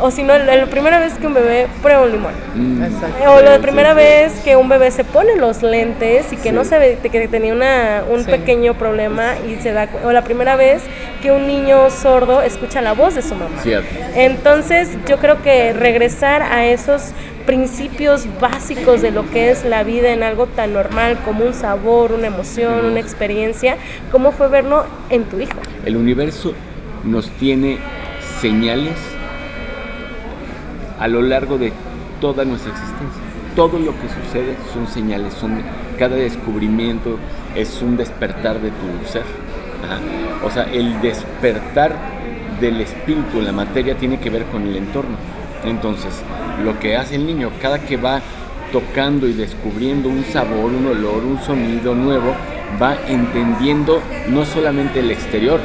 O 0.00 0.10
si 0.10 0.22
no, 0.22 0.38
la, 0.38 0.66
primera 0.66 0.98
vez 0.98 1.14
que 1.14 1.26
un 1.26 1.34
bebé 1.34 1.66
prueba 1.82 2.02
un 2.02 2.12
limón. 2.12 2.32
Mm. 2.54 2.82
O 3.28 3.40
la 3.40 3.58
primera 3.58 3.94
vez 3.94 4.32
que 4.40 4.56
un 4.56 4.68
bebé 4.68 4.90
se 4.90 5.04
pone 5.04 5.36
los 5.36 5.62
lentes 5.62 6.32
y 6.32 6.36
que 6.36 6.52
no 6.52 6.64
se 6.64 6.78
ve, 6.78 6.98
que 7.02 7.28
tenía 7.28 7.52
una, 7.52 8.02
un 8.08 8.24
pequeño 8.24 8.74
problema 8.74 9.34
y 9.48 9.60
se 9.62 9.72
da, 9.72 9.88
o 10.04 10.12
la 10.12 10.22
primera 10.22 10.56
vez 10.56 10.82
que 11.22 11.32
un 11.32 11.46
niño 11.46 11.90
sordo 11.90 12.42
escucha 12.42 12.80
la 12.80 12.92
voz 12.92 13.14
de 13.14 13.22
su 13.22 13.34
mamá. 13.34 13.60
Entonces, 14.14 14.88
yo 15.06 15.18
creo 15.18 15.42
que 15.42 15.72
regresar 15.72 16.42
a 16.42 16.66
esos 16.66 17.12
principios 17.48 18.26
básicos 18.38 19.00
de 19.00 19.10
lo 19.10 19.26
que 19.30 19.50
es 19.50 19.64
la 19.64 19.82
vida 19.82 20.12
en 20.12 20.22
algo 20.22 20.48
tan 20.48 20.74
normal 20.74 21.16
como 21.24 21.46
un 21.46 21.54
sabor, 21.54 22.12
una 22.12 22.26
emoción, 22.26 22.84
una 22.84 23.00
experiencia, 23.00 23.78
¿cómo 24.12 24.32
fue 24.32 24.48
verlo 24.48 24.84
en 25.08 25.24
tu 25.24 25.40
hijo? 25.40 25.58
El 25.86 25.96
universo 25.96 26.52
nos 27.04 27.30
tiene 27.30 27.78
señales 28.42 28.92
a 31.00 31.08
lo 31.08 31.22
largo 31.22 31.56
de 31.56 31.72
toda 32.20 32.44
nuestra 32.44 32.70
existencia. 32.70 33.22
Todo 33.56 33.78
lo 33.78 33.92
que 33.92 34.08
sucede 34.08 34.54
son 34.74 34.86
señales, 34.86 35.32
cada 35.98 36.16
descubrimiento 36.16 37.16
es 37.56 37.80
un 37.80 37.96
despertar 37.96 38.60
de 38.60 38.68
tu 38.68 39.10
ser. 39.10 39.22
O 40.44 40.50
sea, 40.50 40.64
el 40.64 41.00
despertar 41.00 41.96
del 42.60 42.82
espíritu, 42.82 43.40
la 43.40 43.52
materia, 43.52 43.96
tiene 43.96 44.20
que 44.20 44.28
ver 44.28 44.44
con 44.52 44.64
el 44.64 44.76
entorno. 44.76 45.16
Entonces, 45.64 46.22
lo 46.64 46.78
que 46.78 46.96
hace 46.96 47.16
el 47.16 47.26
niño, 47.26 47.50
cada 47.60 47.78
que 47.78 47.96
va 47.96 48.20
tocando 48.72 49.26
y 49.26 49.32
descubriendo 49.32 50.08
un 50.08 50.24
sabor, 50.24 50.72
un 50.72 50.86
olor, 50.86 51.24
un 51.24 51.40
sonido 51.40 51.94
nuevo, 51.94 52.34
va 52.80 52.96
entendiendo 53.08 54.00
no 54.28 54.44
solamente 54.44 55.00
el 55.00 55.10
exterior, 55.10 55.60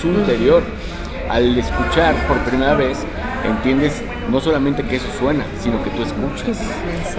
su 0.00 0.08
interior. 0.08 0.62
Al 1.30 1.56
escuchar 1.58 2.14
por 2.26 2.38
primera 2.38 2.74
vez, 2.74 2.98
entiendes 3.44 4.02
no 4.30 4.40
solamente 4.40 4.82
que 4.82 4.96
eso 4.96 5.08
suena, 5.18 5.44
sino 5.60 5.82
que 5.84 5.90
tú 5.90 6.02
escuchas. 6.02 6.58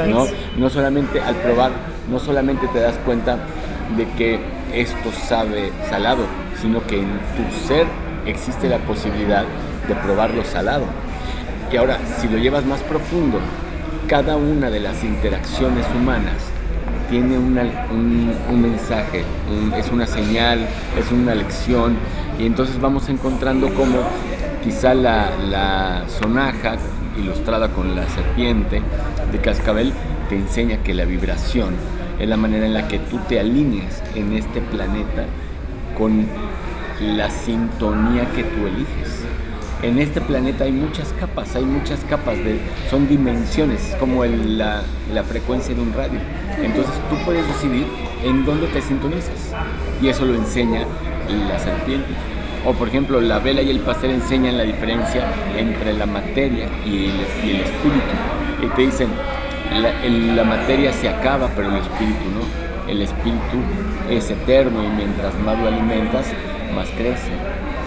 ¿no? 0.07 0.25
no 0.57 0.69
solamente 0.69 1.21
al 1.21 1.36
probar, 1.36 1.71
no 2.09 2.19
solamente 2.19 2.67
te 2.67 2.79
das 2.79 2.95
cuenta 3.05 3.38
de 3.98 4.07
que 4.17 4.39
esto 4.74 5.12
sabe 5.27 5.71
salado, 5.89 6.24
sino 6.62 6.86
que 6.86 7.00
en 7.00 7.19
tu 7.36 7.67
ser 7.67 7.88
existe 8.25 8.67
la 8.67 8.77
posibilidad 8.79 9.45
de 9.88 9.95
probarlo 9.95 10.43
salado. 10.43 10.86
Y 11.72 11.78
ahora, 11.78 12.00
si 12.20 12.28
lo 12.28 12.38
llevas 12.38 12.66
más 12.66 12.82
profundo, 12.82 13.40
cada 14.08 14.38
una 14.38 14.72
de 14.72 14.80
las 14.80 15.04
interacciones 15.04 15.86
humanas 15.96 16.36
tiene 17.10 17.38
un, 17.38 17.54
mensaje, 18.62 19.24
es 19.78 19.92
una 19.92 20.08
señal, 20.08 20.68
es 20.98 21.12
una 21.12 21.36
lección, 21.36 21.96
y 22.40 22.46
entonces 22.46 22.80
vamos 22.80 23.08
encontrando 23.10 23.72
como 23.74 24.00
quizá 24.64 24.94
la, 24.94 25.30
la 25.50 26.06
sonaja 26.08 26.76
ilustrada 27.18 27.70
con 27.70 27.96
la 27.96 28.08
serpiente 28.10 28.82
de 29.32 29.38
cascabel 29.40 29.94
te 30.30 30.36
enseña 30.36 30.78
que 30.84 30.94
la 30.94 31.06
vibración 31.06 31.76
es 32.20 32.28
la 32.28 32.38
manera 32.38 32.66
en 32.66 32.74
la 32.74 32.88
que 32.88 33.00
tú 33.00 33.20
te 33.28 33.40
alineas 33.40 34.04
en 34.16 34.34
este 34.34 34.62
planeta 34.62 35.26
con 35.98 36.28
la 37.02 37.30
sintonía 37.30 38.26
que 38.36 38.44
tú 38.44 38.68
eliges 38.68 39.26
en 39.81 39.98
este 39.98 40.19
planeta 40.19 40.65
hay 40.65 40.71
muchas 40.71 41.13
capas, 41.19 41.55
hay 41.55 41.63
muchas 41.63 42.03
capas, 42.09 42.38
de, 42.38 42.59
son 42.89 43.07
dimensiones, 43.07 43.95
como 44.00 44.25
la, 44.25 44.83
frecuencia 45.27 45.74
de 45.74 45.81
un 45.81 45.93
radio. 45.93 46.19
Entonces 46.62 46.93
tú 47.09 47.15
puedes 47.25 47.48
decidir 47.48 47.86
en 48.24 48.45
dónde 48.45 48.67
te 48.67 48.81
sintonizas 48.81 49.53
y 50.01 50.09
eso 50.09 50.25
lo 50.25 50.36
enseña 50.36 50.83
la 51.48 51.59
serpiente. 51.59 52.07
O 52.65 52.74
por 52.74 52.89
ejemplo, 52.89 53.21
la 53.21 53.39
vela 53.39 53.62
y 53.62 53.69
el 53.69 53.79
pastel 53.79 54.12
enseñan 54.12 54.57
la 54.57 54.63
diferencia 54.63 55.31
entre 55.57 55.93
la 55.93 56.05
materia 56.05 56.67
y 56.86 57.05
el, 57.05 57.62
espíritu. 57.62 58.13
Y 58.62 58.67
te 58.75 58.81
dicen, 58.81 59.07
la, 59.71 59.93
la 60.36 60.43
materia 60.43 60.91
se 60.91 61.07
acaba, 61.07 61.50
pero 61.55 61.69
el 61.69 61.77
espíritu 61.77 62.25
no. 62.36 62.91
El 62.91 63.01
espíritu 63.01 63.59
es 64.09 64.29
eterno 64.29 64.83
y 64.83 64.88
mientras 64.88 65.33
más 65.39 65.57
lo 65.57 65.67
alimentas, 65.67 66.25
más 66.75 66.89
crece. 66.98 67.31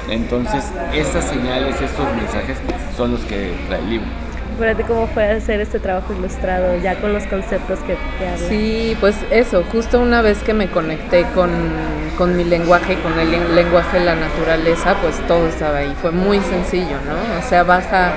Entonces, 0.09 0.64
esas 0.94 1.25
señales, 1.25 1.80
estos 1.80 2.06
mensajes 2.14 2.56
son 2.97 3.12
los 3.12 3.21
que 3.21 3.52
trae 3.68 3.80
el 3.80 3.90
libro. 3.90 4.06
Fíjate 4.59 4.82
cómo 4.85 5.06
fue 5.09 5.30
hacer 5.30 5.61
este 5.61 5.78
trabajo 5.80 6.12
ilustrado, 6.12 6.76
ya 6.78 6.94
con 7.00 7.12
los 7.12 7.25
conceptos 7.25 7.78
que, 7.80 7.97
te 8.18 8.28
hablan. 8.28 8.49
Sí, 8.49 8.97
pues 9.00 9.16
eso, 9.30 9.64
justo 9.73 9.99
una 9.99 10.23
vez 10.23 10.38
que 10.42 10.52
me 10.52 10.68
conecté 10.68 11.25
con, 11.35 11.50
con 12.18 12.37
mi 12.37 12.44
lenguaje, 12.44 12.97
con 13.00 13.18
el 13.18 13.54
lenguaje 13.54 13.99
de 13.99 14.04
la 14.04 14.14
naturaleza, 14.14 14.94
pues 15.00 15.18
todo 15.26 15.47
estaba 15.49 15.78
ahí. 15.78 15.94
Fue 16.00 16.11
muy 16.11 16.38
sencillo, 16.40 16.97
¿no? 17.06 17.38
O 17.38 17.49
sea, 17.49 17.62
baja 17.62 18.12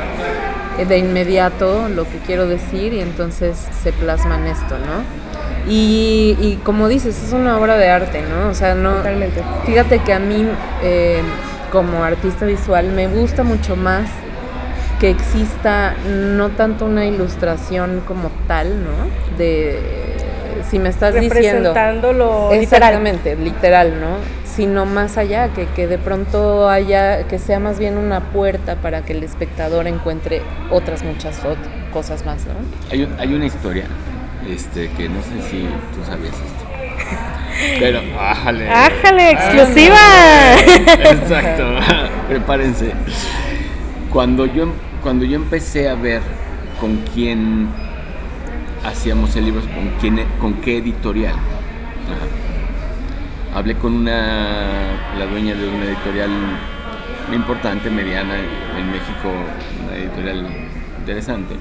de 0.88 0.98
inmediato 0.98 1.88
lo 1.88 2.04
que 2.04 2.18
quiero 2.20 2.48
decir 2.48 2.94
y 2.94 3.00
entonces 3.00 3.58
se 3.82 3.94
plasma 3.94 4.36
en 4.36 4.48
esto, 4.48 4.77
¿no? 4.77 5.25
Y, 5.68 6.38
y, 6.39 6.60
como 6.63 6.88
dices, 6.88 7.24
es 7.24 7.34
una 7.34 7.58
obra 7.58 7.77
de 7.77 7.89
arte, 7.89 8.22
¿no? 8.22 8.50
O 8.50 8.54
sea, 8.54 8.75
no. 8.75 8.98
Totalmente. 8.98 9.42
Fíjate 9.65 10.00
que 10.00 10.13
a 10.13 10.20
mí 10.20 10.48
eh, 10.84 11.24
como 11.72 12.04
artista 12.04 12.46
visual 12.46 12.92
me 12.92 13.08
gusta 13.08 13.44
mucho 13.44 13.76
más 13.76 14.10
que 15.00 15.10
exista 15.10 15.94
no 16.08 16.50
tanto 16.52 16.86
una 16.86 17.06
ilustración 17.06 18.02
como 18.06 18.30
tal, 18.48 18.84
¿no? 18.84 19.38
De 19.38 20.06
si 20.70 20.80
me 20.80 20.90
estás 20.90 21.14
diciendo 21.16 21.74
lo 22.14 22.52
exactamente 22.52 23.36
literal. 23.36 24.00
¿no? 24.00 24.18
Sino 24.46 24.86
más 24.86 25.18
allá 25.18 25.50
que, 25.50 25.66
que 25.68 25.86
de 25.86 25.98
pronto 25.98 26.70
haya 26.70 27.28
que 27.28 27.40
sea 27.40 27.60
más 27.60 27.78
bien 27.78 27.98
una 27.98 28.32
puerta 28.32 28.76
para 28.76 29.02
que 29.04 29.12
el 29.14 29.24
espectador 29.24 29.86
encuentre 29.88 30.42
otras 30.72 31.04
muchas 31.04 31.42
cosas 31.92 32.26
más, 32.26 32.46
¿no? 32.46 32.54
Hay, 32.90 33.08
hay 33.20 33.34
una 33.34 33.46
historia 33.46 33.86
este 34.50 34.90
que 34.92 35.10
no 35.10 35.22
sé 35.22 35.42
si 35.50 35.68
tú 35.94 36.06
sabías 36.06 36.36
esto 36.36 37.35
pero, 37.80 38.02
ájale. 38.20 38.70
¡Ájale! 38.70 39.32
¡Exclusiva! 39.32 39.98
Exacto. 41.12 41.76
Prepárense. 42.28 42.92
Cuando 44.12 44.46
yo, 44.46 44.68
cuando 45.02 45.26
yo 45.26 45.36
empecé 45.36 45.90
a 45.90 45.96
ver 45.96 46.22
con 46.80 46.98
quién 47.14 47.68
hacíamos 48.86 49.36
el 49.36 49.46
libro, 49.46 49.62
con, 49.62 49.90
quién, 50.00 50.26
con 50.40 50.54
qué 50.56 50.78
editorial, 50.78 51.36
hablé 53.54 53.76
con 53.76 53.94
una, 53.94 55.14
la 55.18 55.26
dueña 55.26 55.56
de 55.56 55.68
una 55.68 55.86
editorial 55.86 56.30
importante, 57.34 57.90
mediana 57.90 58.36
en 58.36 58.92
México, 58.92 59.32
una 59.86 59.98
editorial 59.98 60.48
interesante, 61.00 61.56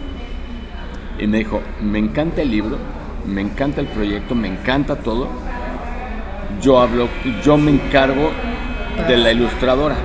y 1.19 1.27
me 1.27 1.39
dijo, 1.39 1.63
me 1.81 1.99
encanta 1.99 2.43
el 2.43 2.51
libro, 2.51 2.79
me 3.27 3.41
encanta 3.41 3.81
el 3.81 3.87
proyecto, 3.87 4.35
me 4.35 4.49
encanta 4.49 4.97
todo. 4.97 5.29
Yo 6.64 6.80
hablo, 6.80 7.09
yo 7.44 7.59
me 7.59 7.73
encargo 7.73 8.30
de 9.06 9.18
la 9.18 9.33
ilustradora. 9.33 9.97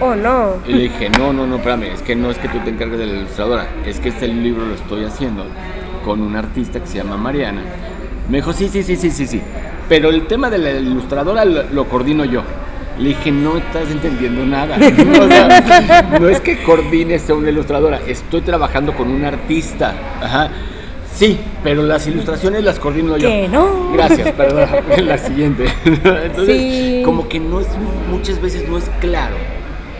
Oh, 0.00 0.16
no. 0.16 0.56
Y 0.66 0.72
le 0.72 0.82
dije, 0.84 1.08
no, 1.08 1.32
no, 1.32 1.46
no, 1.46 1.54
espérame, 1.54 1.84
es 1.84 2.02
que 2.02 2.16
no 2.16 2.32
es 2.32 2.38
que 2.38 2.48
tú 2.48 2.58
te 2.64 2.70
encargues 2.70 2.98
de 2.98 3.06
la 3.06 3.12
ilustradora, 3.12 3.68
es 3.86 4.00
que 4.00 4.08
este 4.08 4.26
libro 4.26 4.66
lo 4.66 4.74
estoy 4.74 5.04
haciendo 5.04 5.46
con 6.04 6.20
una 6.20 6.40
artista 6.40 6.80
que 6.80 6.88
se 6.88 6.98
llama 6.98 7.16
Mariana. 7.16 7.62
Me 8.28 8.38
dijo, 8.38 8.52
sí, 8.52 8.68
sí, 8.68 8.82
sí, 8.82 8.96
sí, 8.96 9.12
sí, 9.12 9.24
sí. 9.24 9.40
Pero 9.88 10.10
el 10.10 10.26
tema 10.26 10.50
de 10.50 10.58
la 10.58 10.72
ilustradora 10.72 11.44
lo, 11.44 11.84
coordino 11.84 12.24
yo. 12.24 12.42
Le 12.98 13.10
dije, 13.10 13.30
no 13.30 13.56
estás 13.56 13.88
entendiendo 13.88 14.44
nada. 14.44 14.76
no 16.20 16.28
es 16.28 16.40
que 16.40 16.60
coordines 16.64 17.30
a 17.30 17.34
una 17.34 17.50
ilustradora, 17.50 18.00
estoy 18.04 18.40
trabajando 18.40 18.94
con 18.94 19.12
un 19.12 19.24
artista. 19.24 19.94
Ajá. 20.20 20.50
Sí, 21.14 21.38
pero 21.62 21.82
las 21.84 22.06
ilustraciones 22.06 22.64
las 22.64 22.78
coordino 22.78 23.16
yo. 23.16 23.28
Que 23.28 23.48
no. 23.48 23.92
Gracias, 23.92 24.32
perdón. 24.36 24.68
la 25.06 25.18
siguiente. 25.18 25.66
Entonces, 25.84 27.04
como 27.04 27.28
que 27.28 27.38
no 27.38 27.60
es, 27.60 27.68
muchas 28.10 28.40
veces 28.40 28.68
no 28.68 28.78
es 28.78 28.90
claro 29.00 29.36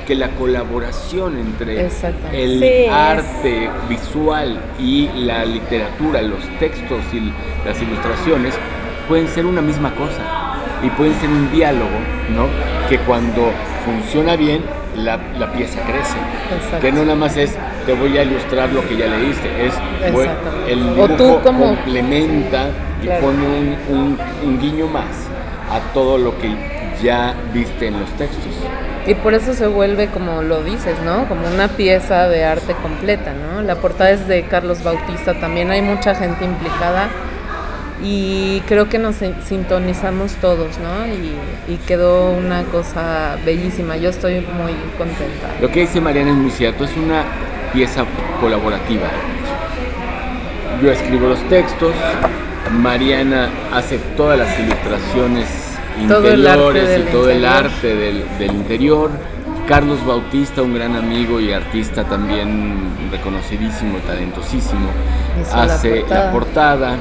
que 0.07 0.15
la 0.15 0.29
colaboración 0.31 1.39
entre 1.39 1.89
el 2.33 2.91
arte 2.91 3.71
visual 3.89 4.61
y 4.79 5.09
la 5.15 5.47
literatura, 5.47 6.21
los 6.21 6.41
textos 6.59 7.01
y 7.13 7.33
las 7.67 7.81
ilustraciones 7.81 8.55
pueden 9.09 9.29
ser 9.29 9.47
una 9.47 9.63
misma 9.63 9.95
cosa 9.95 10.21
y 10.83 10.91
pueden 10.91 11.15
ser 11.21 11.31
un 11.31 11.51
diálogo, 11.51 11.99
¿no? 12.35 12.49
Que 12.91 12.99
cuando 12.99 13.51
funciona 13.87 14.37
bien 14.37 14.63
la, 14.97 15.19
la 15.39 15.53
pieza 15.53 15.81
crece. 15.83 16.81
Que 16.81 16.93
no 16.93 17.03
nada 17.03 17.17
más 17.17 17.37
es 17.37 17.57
te 17.87 17.93
voy 17.93 18.17
a 18.19 18.23
ilustrar 18.23 18.71
lo 18.71 18.87
que 18.89 18.97
ya 18.97 19.07
leíste, 19.07 19.67
es 19.67 19.75
el 20.69 20.95
dibujo 20.95 21.41
complementa 21.43 22.69
y 23.03 23.07
pone 23.21 23.77
un, 23.89 24.19
un 24.45 24.61
guiño 24.61 24.87
más 24.87 25.29
a 25.71 25.81
todo 25.93 26.19
lo 26.19 26.39
que 26.39 26.55
ya 27.03 27.35
viste 27.53 27.89
en 27.89 28.01
los 28.01 28.11
textos. 28.13 28.53
Y 29.07 29.15
por 29.15 29.35
eso 29.35 29.53
se 29.53 29.67
vuelve, 29.67 30.07
como 30.07 30.43
lo 30.43 30.63
dices, 30.63 30.99
¿no? 31.05 31.29
Como 31.29 31.47
una 31.47 31.69
pieza 31.69 32.27
de 32.29 32.45
arte 32.45 32.75
completa, 32.75 33.35
¿no? 33.35 33.61
La 33.61 33.77
portada 33.77 34.11
es 34.11 34.27
de 34.27 34.45
Carlos 34.45 34.83
Bautista, 34.83 35.35
también 35.35 35.71
hay 35.71 35.83
mucha 35.83 36.15
gente 36.15 36.45
implicada 36.45 37.09
y 38.03 38.61
creo 38.67 38.89
que 38.89 38.99
nos 38.99 39.17
sintonizamos 39.47 40.33
todos, 40.37 40.79
¿no? 40.79 41.07
Y, 41.07 41.77
quedó 41.87 42.31
una 42.31 42.63
cosa 42.65 43.37
bellísima, 43.45 43.97
yo 43.97 44.09
estoy 44.09 44.35
muy 44.41 44.73
contenta. 44.97 45.49
Lo 45.61 45.71
que 45.71 45.81
dice 45.81 46.01
Mariana 46.01 46.31
es 46.31 46.37
muy 46.37 46.51
cierto, 46.51 46.85
es 46.85 46.97
una 46.97 47.25
pieza 47.73 48.05
colaborativa. 48.41 49.09
Yo 50.83 50.91
escribo 50.91 51.29
los 51.29 51.41
textos, 51.49 51.95
Mariana 52.73 53.51
hace 53.73 53.99
todas 54.17 54.39
las 54.39 54.59
ilustraciones 54.59 55.47
interiores 56.01 57.01
y 57.01 57.13
todo 57.13 57.31
el 57.31 57.45
arte 57.45 57.95
del, 57.95 58.51
interior. 58.51 59.11
Carlos 59.69 60.05
Bautista, 60.05 60.61
un 60.61 60.75
gran 60.75 60.95
amigo 60.95 61.41
y 61.41 61.53
artista 61.53 62.05
también 62.05 63.11
reconocidísimo, 63.11 63.99
talentosísimo, 64.07 64.89
hace 65.53 66.05
la 66.09 66.31
portada. 66.31 66.97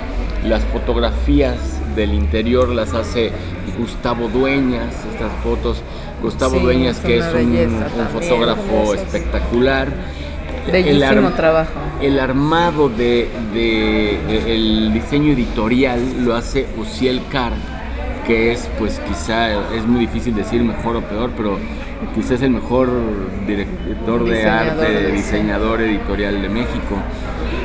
Las 0.46 0.64
fotografías 0.66 1.58
del 1.96 2.14
interior 2.14 2.70
las 2.70 2.94
hace 2.94 3.32
Gustavo 3.78 4.28
Dueñas, 4.28 4.94
estas 5.12 5.32
fotos. 5.44 5.82
Gustavo 6.22 6.60
Dueñas, 6.60 7.00
que 7.00 7.18
es 7.18 7.26
un, 7.34 7.84
fotógrafo 8.14 8.94
espectacular. 8.94 9.90
Bellísimo 10.72 11.32
trabajo. 11.32 11.72
El 12.02 12.20
armado 12.20 12.88
de, 12.88 13.30
el 14.48 14.94
diseño 14.94 15.34
editorial 15.34 16.24
lo 16.24 16.36
hace 16.36 16.68
Uciel 16.78 17.22
Carr 17.30 17.54
que 18.26 18.54
es 18.54 18.70
pues 18.80 19.00
quizá, 19.00 19.52
es 19.76 19.86
muy 19.86 20.00
difícil 20.00 20.34
decir 20.34 20.64
mejor 20.64 20.96
o 20.96 21.02
peor, 21.02 21.32
pero 21.36 21.58
quizás 22.16 22.32
es 22.32 22.44
el 22.44 22.52
mejor 22.52 22.90
director 23.46 24.24
de 24.24 24.48
arte, 24.48 25.12
diseñador 25.12 25.82
editorial 25.82 26.42
de 26.42 26.50
México. 26.50 26.96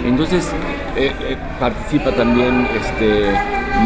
Entonces 0.05 0.51
eh, 0.99 1.13
eh, 1.21 1.37
participa 1.61 2.11
también 2.11 2.67
este 2.75 3.31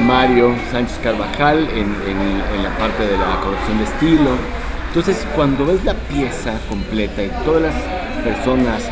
Mario 0.07 0.55
Sánchez 0.71 0.99
Carvajal 1.03 1.69
en, 1.75 2.63
la 2.63 2.71
parte 2.79 3.07
de 3.07 3.19
la 3.19 3.39
corrección 3.43 3.79
de 3.79 3.85
estilo. 3.85 4.31
Entonces 4.89 5.27
cuando 5.35 5.67
ves 5.67 5.85
la 5.85 5.93
pieza 5.93 6.55
completa 6.71 7.23
y 7.23 7.29
todas 7.45 7.63
las 7.63 7.75
personas 8.25 8.89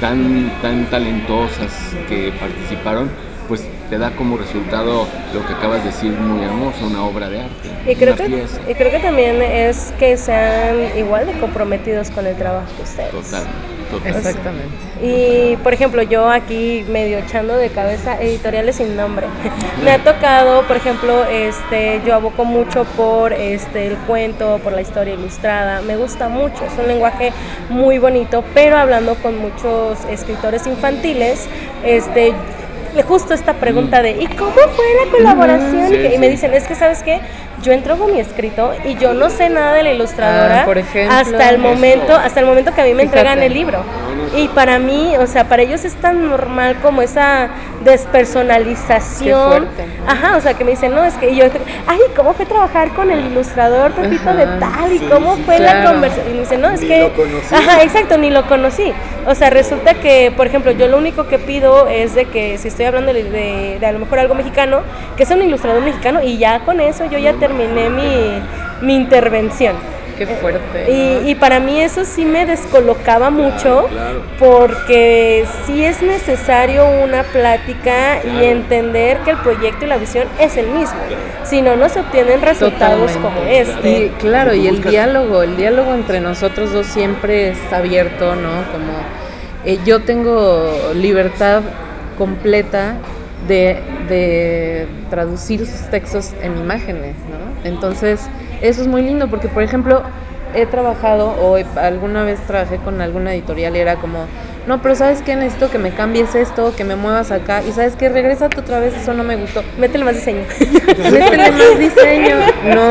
tan, 0.00 0.52
tan 0.60 0.84
talentosas 0.90 1.72
que 2.08 2.32
participaron, 2.38 3.10
pues 3.48 3.66
te 3.88 3.96
da 3.96 4.10
como 4.16 4.36
resultado 4.36 5.06
lo 5.32 5.46
que 5.46 5.54
acabas 5.54 5.82
de 5.82 5.90
decir 5.90 6.12
muy 6.12 6.44
hermoso, 6.44 6.86
una 6.86 7.04
obra 7.04 7.30
de 7.30 7.40
arte. 7.40 7.70
Y 7.90 7.96
creo, 7.96 8.16
que, 8.16 8.44
y 8.68 8.74
creo 8.74 8.90
que 8.90 8.98
también 8.98 9.40
es 9.40 9.94
que 9.98 10.16
sean 10.18 10.98
igual 10.98 11.26
de 11.26 11.32
comprometidos 11.40 12.10
con 12.10 12.26
el 12.26 12.36
trabajo 12.36 12.66
que 12.76 12.82
ustedes. 12.82 13.46
Total, 13.92 14.16
Exactamente. 14.16 14.74
Y 15.02 15.56
por 15.56 15.74
ejemplo, 15.74 16.02
yo 16.02 16.30
aquí 16.30 16.84
medio 16.88 17.18
echando 17.18 17.56
de 17.56 17.68
cabeza 17.68 18.20
editoriales 18.20 18.76
sin 18.76 18.96
nombre. 18.96 19.26
Me 19.84 19.90
ha 19.90 19.98
tocado, 20.02 20.62
por 20.62 20.76
ejemplo, 20.76 21.24
este, 21.24 22.00
yo 22.06 22.14
aboco 22.14 22.46
mucho 22.46 22.84
por 22.96 23.34
este 23.34 23.86
el 23.86 23.96
cuento, 23.98 24.58
por 24.64 24.72
la 24.72 24.80
historia 24.80 25.12
ilustrada. 25.12 25.82
Me 25.82 25.96
gusta 25.96 26.30
mucho, 26.30 26.64
es 26.64 26.78
un 26.78 26.88
lenguaje 26.88 27.32
muy 27.68 27.98
bonito, 27.98 28.42
pero 28.54 28.78
hablando 28.78 29.14
con 29.16 29.38
muchos 29.38 29.98
escritores 30.06 30.66
infantiles, 30.66 31.46
este 31.84 32.32
justo 33.00 33.32
esta 33.32 33.54
pregunta 33.54 34.02
de 34.02 34.10
¿y 34.10 34.26
cómo 34.26 34.52
fue 34.52 34.84
la 35.02 35.10
colaboración? 35.10 35.94
y, 36.12 36.18
me 36.18 36.28
dicen, 36.28 36.52
es 36.52 36.66
que 36.68 36.74
sabes 36.74 37.02
qué, 37.02 37.20
yo 37.62 37.72
entrego 37.72 38.08
mi 38.08 38.20
escrito 38.20 38.72
y 38.84 38.96
yo 38.96 39.14
no 39.14 39.30
sé 39.30 39.48
nada 39.48 39.74
de 39.74 39.84
la 39.84 39.92
ilustradora 39.92 40.66
ah, 40.66 41.20
hasta 41.20 41.48
el 41.48 41.58
momento, 41.58 42.14
hasta 42.14 42.40
el 42.40 42.46
momento 42.46 42.74
que 42.74 42.80
a 42.80 42.84
mí 42.84 42.94
me 42.94 43.04
entregan 43.04 43.42
el 43.42 43.54
libro. 43.54 43.84
Y 44.34 44.48
para 44.48 44.78
mí, 44.78 45.14
o 45.18 45.26
sea, 45.26 45.48
para 45.48 45.62
ellos 45.62 45.84
es 45.84 45.94
tan 45.94 46.28
normal 46.28 46.76
como 46.80 47.02
esa 47.02 47.50
despersonalización. 47.84 49.68
Ajá, 50.06 50.36
o 50.36 50.40
sea, 50.40 50.54
que 50.54 50.64
me 50.64 50.70
dicen, 50.70 50.94
no, 50.94 51.04
es 51.04 51.14
que 51.14 51.34
yo, 51.34 51.44
ay, 51.86 52.00
¿cómo 52.16 52.32
fue 52.32 52.46
trabajar 52.46 52.90
con 52.90 53.10
el 53.10 53.26
ilustrador 53.26 53.92
Pepito 53.92 54.32
de 54.34 54.46
tal? 54.58 54.92
¿Y 54.92 54.98
cómo 55.00 55.36
fue 55.36 55.58
la 55.58 55.84
conversación? 55.84 56.30
Y 56.30 56.34
me 56.34 56.40
dicen, 56.40 56.60
no, 56.60 56.70
es 56.70 56.80
que... 56.80 57.12
Ajá, 57.52 57.82
exacto, 57.82 58.16
ni 58.16 58.30
lo 58.30 58.46
conocí. 58.46 58.92
O 59.26 59.34
sea, 59.34 59.50
resulta 59.50 59.94
que, 59.94 60.32
por 60.34 60.46
ejemplo, 60.46 60.72
yo 60.72 60.88
lo 60.88 60.96
único 60.96 61.26
que 61.26 61.38
pido 61.38 61.88
es 61.88 62.14
de 62.14 62.24
que 62.24 62.56
si 62.58 62.68
estoy 62.68 62.86
hablando 62.86 63.12
de, 63.12 63.78
de, 63.78 63.86
a 63.86 63.92
lo 63.92 63.98
mejor 63.98 64.18
algo 64.18 64.34
mexicano, 64.34 64.80
que 65.16 65.26
sea 65.26 65.36
un 65.36 65.42
ilustrador 65.42 65.82
mexicano 65.82 66.22
y 66.22 66.38
ya 66.38 66.60
con 66.60 66.80
eso 66.80 67.04
yo 67.06 67.18
ya 67.18 67.34
terminé 67.34 67.90
mi, 67.90 68.40
mi 68.80 68.96
intervención. 68.96 69.76
Qué 70.26 70.34
fuerte. 70.36 70.90
Y, 70.90 71.30
y, 71.30 71.34
para 71.34 71.60
mí 71.60 71.80
eso 71.80 72.04
sí 72.04 72.24
me 72.24 72.46
descolocaba 72.46 73.30
mucho 73.30 73.88
porque 74.38 75.46
sí 75.64 75.84
es 75.84 76.02
necesario 76.02 76.86
una 77.02 77.22
plática 77.22 78.24
y 78.24 78.44
entender 78.44 79.18
que 79.18 79.32
el 79.32 79.38
proyecto 79.38 79.84
y 79.84 79.88
la 79.88 79.96
visión 79.96 80.28
es 80.38 80.56
el 80.56 80.68
mismo. 80.68 80.98
Si 81.44 81.62
no, 81.62 81.76
no 81.76 81.88
se 81.88 82.00
obtienen 82.00 82.40
resultados 82.40 83.12
como 83.12 83.42
este. 83.42 84.06
Y 84.06 84.08
claro, 84.20 84.54
y 84.54 84.66
el 84.68 84.82
diálogo, 84.82 85.42
el 85.42 85.56
diálogo 85.56 85.94
entre 85.94 86.20
nosotros 86.20 86.72
dos 86.72 86.86
siempre 86.86 87.50
está 87.50 87.78
abierto, 87.78 88.36
¿no? 88.36 88.50
Como 88.72 88.92
eh, 89.64 89.78
yo 89.84 90.02
tengo 90.02 90.92
libertad 90.94 91.62
completa 92.18 92.96
de, 93.46 93.80
de, 94.08 94.86
traducir 95.10 95.66
sus 95.66 95.90
textos 95.90 96.32
en 96.42 96.56
imágenes, 96.56 97.16
¿no? 97.28 97.68
Entonces, 97.68 98.28
eso 98.62 98.82
es 98.82 98.88
muy 98.88 99.02
lindo 99.02 99.28
porque, 99.28 99.48
por 99.48 99.62
ejemplo, 99.62 100.02
he 100.54 100.66
trabajado 100.66 101.30
o 101.30 101.56
alguna 101.78 102.24
vez 102.24 102.40
trabajé 102.46 102.76
con 102.76 103.00
alguna 103.00 103.32
editorial 103.32 103.76
y 103.76 103.80
era 103.80 103.96
como, 103.96 104.26
no, 104.66 104.80
pero 104.80 104.94
¿sabes 104.94 105.22
qué? 105.22 105.34
Necesito 105.36 105.70
que 105.70 105.78
me 105.78 105.90
cambies 105.90 106.34
esto, 106.34 106.74
que 106.76 106.84
me 106.84 106.96
muevas 106.96 107.30
acá 107.30 107.62
y 107.62 107.72
¿sabes 107.72 107.96
qué? 107.96 108.08
Regrésate 108.08 108.60
otra 108.60 108.80
vez, 108.80 108.94
eso 108.94 109.14
no 109.14 109.24
me 109.24 109.36
gustó. 109.36 109.62
Métele 109.78 110.04
más 110.04 110.14
diseño. 110.14 110.44
Métele 111.10 111.50
más 111.50 111.78
diseño, 111.78 112.36
¿no? 112.74 112.88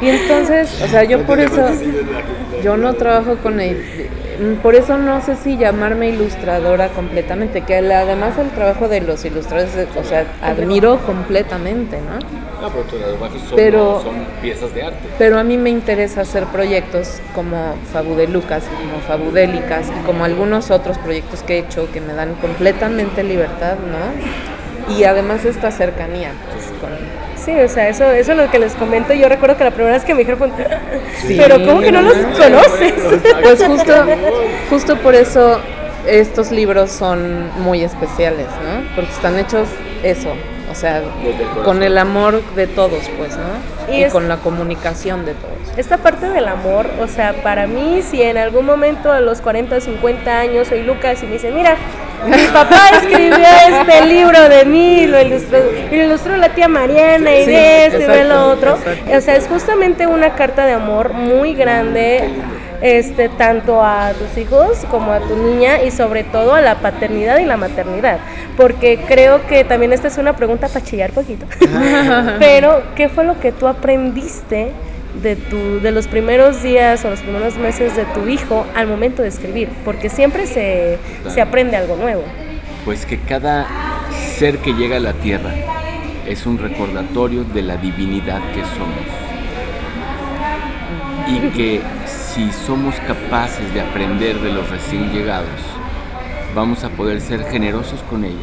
Y 0.00 0.08
entonces, 0.10 0.82
o 0.82 0.88
sea, 0.88 1.04
yo 1.04 1.22
por 1.24 1.40
eso, 1.40 1.66
yo 2.62 2.76
no 2.76 2.94
trabajo 2.94 3.36
con 3.42 3.60
Mm, 4.38 4.54
por 4.62 4.74
eso 4.74 4.98
no 4.98 5.20
sé 5.20 5.36
si 5.36 5.56
llamarme 5.56 6.08
ilustradora 6.08 6.88
completamente, 6.88 7.60
que 7.62 7.76
además 7.76 8.36
el 8.38 8.50
trabajo 8.50 8.88
de 8.88 9.00
los 9.00 9.24
ilustradores, 9.24 9.88
o 9.96 10.04
sea, 10.04 10.26
admiro 10.42 10.98
completamente, 10.98 11.98
¿no? 12.00 12.43
Ah, 12.62 12.70
pero 13.54 14.02
son, 14.02 14.26
piezas 14.40 14.74
de 14.74 14.82
arte. 14.82 14.98
Pero 15.18 15.38
a 15.38 15.44
mí 15.44 15.56
me 15.56 15.70
interesa 15.70 16.22
hacer 16.22 16.44
proyectos 16.46 17.20
como 17.34 17.74
Fabudelucas, 17.92 18.64
como 18.64 19.00
Fabudélicas 19.00 19.88
y 19.88 20.04
como 20.06 20.24
algunos 20.24 20.70
otros 20.70 20.98
proyectos 20.98 21.42
que 21.42 21.56
he 21.56 21.58
hecho 21.60 21.90
que 21.92 22.00
me 22.00 22.14
dan 22.14 22.34
completamente 22.36 23.22
libertad, 23.22 23.76
¿no? 23.76 24.94
Y 24.94 25.04
además 25.04 25.44
esta 25.44 25.70
cercanía 25.70 26.32
pues, 26.52 26.66
con, 26.80 26.90
Sí, 27.44 27.52
o 27.60 27.68
sea, 27.68 27.88
eso, 27.90 28.10
eso 28.10 28.32
es 28.32 28.38
lo 28.38 28.50
que 28.50 28.58
les 28.58 28.72
comento. 28.74 29.12
Yo 29.12 29.28
recuerdo 29.28 29.58
que 29.58 29.64
la 29.64 29.70
primera 29.70 29.94
vez 29.94 30.04
que 30.04 30.14
me 30.14 30.20
dijeron 30.20 30.38
fue, 30.38 30.48
pero 31.36 31.64
¿cómo 31.66 31.80
que 31.80 31.92
no 31.92 32.00
los 32.00 32.14
conoces? 32.14 32.94
Pues 33.42 33.62
justo, 33.62 33.92
justo 34.70 34.96
por 34.96 35.14
eso 35.14 35.60
estos 36.06 36.50
libros 36.50 36.90
son 36.90 37.50
muy 37.62 37.82
especiales, 37.82 38.46
¿no? 38.46 38.94
Porque 38.94 39.10
están 39.10 39.38
hechos 39.38 39.68
eso, 40.02 40.34
o 40.70 40.74
sea, 40.74 41.02
con 41.64 41.82
el 41.82 41.98
amor 41.98 42.42
de 42.54 42.66
todos, 42.66 43.02
pues, 43.18 43.36
¿no? 43.36 43.94
Y, 43.94 44.08
con 44.10 44.28
la 44.28 44.38
comunicación 44.38 45.24
de 45.24 45.34
todos. 45.34 45.54
Esta 45.76 45.98
parte 45.98 46.28
del 46.28 46.48
amor, 46.48 46.86
o 47.00 47.06
sea, 47.06 47.34
para 47.42 47.66
mí, 47.66 48.00
si 48.02 48.22
en 48.22 48.38
algún 48.38 48.64
momento 48.64 49.12
a 49.12 49.20
los 49.20 49.40
40 49.40 49.76
o 49.76 49.80
50 49.80 50.38
años 50.38 50.68
soy 50.68 50.82
Lucas 50.82 51.22
y 51.22 51.26
me 51.26 51.32
dicen, 51.32 51.54
mira, 51.54 51.76
mi 52.26 52.46
papá 52.52 52.88
escribió 52.92 53.36
este 53.36 54.06
libro 54.06 54.48
de 54.48 54.64
mí, 54.64 55.06
lo 55.06 55.20
ilustró, 55.20 55.58
lo 55.90 55.96
ilustró 55.96 56.36
la 56.36 56.48
tía 56.50 56.68
Mariana 56.68 57.34
y 57.34 57.46
de 57.46 57.86
esto 57.86 58.00
y 58.00 58.04
de 58.04 58.24
lo 58.24 58.50
otro. 58.50 58.78
O 59.12 59.20
sea, 59.20 59.36
es 59.36 59.46
justamente 59.46 60.06
una 60.06 60.34
carta 60.34 60.64
de 60.64 60.72
amor 60.72 61.12
muy 61.12 61.54
grande 61.54 62.30
este, 62.84 63.30
tanto 63.30 63.82
a 63.82 64.12
tus 64.12 64.36
hijos 64.36 64.84
como 64.90 65.10
a 65.10 65.20
tu 65.20 65.34
niña 65.36 65.82
y 65.82 65.90
sobre 65.90 66.22
todo 66.22 66.52
a 66.52 66.60
la 66.60 66.80
paternidad 66.80 67.38
y 67.38 67.46
la 67.46 67.56
maternidad. 67.56 68.18
Porque 68.58 69.00
creo 69.08 69.46
que 69.46 69.64
también 69.64 69.94
esta 69.94 70.08
es 70.08 70.18
una 70.18 70.36
pregunta 70.36 70.68
para 70.68 70.84
chillar 70.84 71.10
poquito. 71.12 71.46
Pero, 72.38 72.82
¿qué 72.94 73.08
fue 73.08 73.24
lo 73.24 73.40
que 73.40 73.52
tú 73.52 73.68
aprendiste 73.68 74.70
de, 75.22 75.34
tu, 75.34 75.80
de 75.80 75.92
los 75.92 76.06
primeros 76.08 76.62
días 76.62 77.02
o 77.06 77.10
los 77.10 77.20
primeros 77.20 77.56
meses 77.56 77.96
de 77.96 78.04
tu 78.04 78.28
hijo 78.28 78.66
al 78.76 78.86
momento 78.86 79.22
de 79.22 79.28
escribir? 79.28 79.70
Porque 79.82 80.10
siempre 80.10 80.46
se, 80.46 80.98
se 81.26 81.40
aprende 81.40 81.78
algo 81.78 81.96
nuevo. 81.96 82.22
Pues 82.84 83.06
que 83.06 83.18
cada 83.18 83.66
ser 84.36 84.58
que 84.58 84.74
llega 84.74 84.98
a 84.98 85.00
la 85.00 85.14
tierra 85.14 85.54
es 86.26 86.44
un 86.44 86.58
recordatorio 86.58 87.44
de 87.44 87.62
la 87.62 87.78
divinidad 87.78 88.42
que 88.52 88.60
somos. 88.60 89.24
Y 91.26 91.40
que 91.56 91.80
si 92.34 92.50
somos 92.50 92.96
capaces 93.06 93.72
de 93.72 93.80
aprender 93.80 94.40
de 94.40 94.52
los 94.52 94.68
recién 94.68 95.12
llegados, 95.12 95.60
vamos 96.52 96.82
a 96.82 96.88
poder 96.88 97.20
ser 97.20 97.44
generosos 97.44 98.02
con 98.10 98.24
ellos 98.24 98.40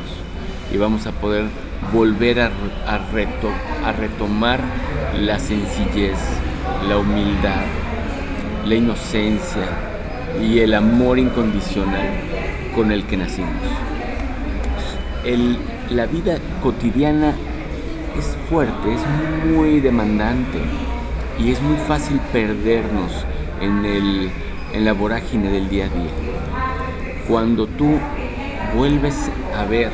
y 0.73 0.77
vamos 0.77 1.07
a 1.07 1.11
poder 1.11 1.43
volver 1.91 2.39
a, 2.39 2.51
retomar 3.99 4.61
la 5.19 5.37
sencillez, 5.39 6.17
la 6.87 6.99
humildad, 6.99 7.65
la 8.65 8.75
inocencia 8.75 9.67
y 10.41 10.59
el 10.59 10.73
amor 10.73 11.19
incondicional 11.19 12.07
con 12.73 12.93
el 12.93 13.03
que 13.03 13.17
nacimos. 13.17 13.51
la 15.89 16.05
vida 16.05 16.37
cotidiana 16.63 17.33
es 18.17 18.37
fuerte, 18.49 18.93
es 18.93 19.51
muy 19.53 19.81
demandante 19.81 20.59
y 21.37 21.51
es 21.51 21.61
muy 21.61 21.75
fácil 21.87 22.21
perdernos 22.31 23.25
en, 23.61 23.85
el, 23.85 24.31
en 24.73 24.85
la 24.85 24.93
vorágine 24.93 25.49
del 25.49 25.69
día 25.69 25.85
a 25.85 25.89
día. 25.89 26.11
Cuando 27.27 27.67
tú 27.67 27.97
vuelves 28.75 29.31
a 29.55 29.65
ver 29.65 29.91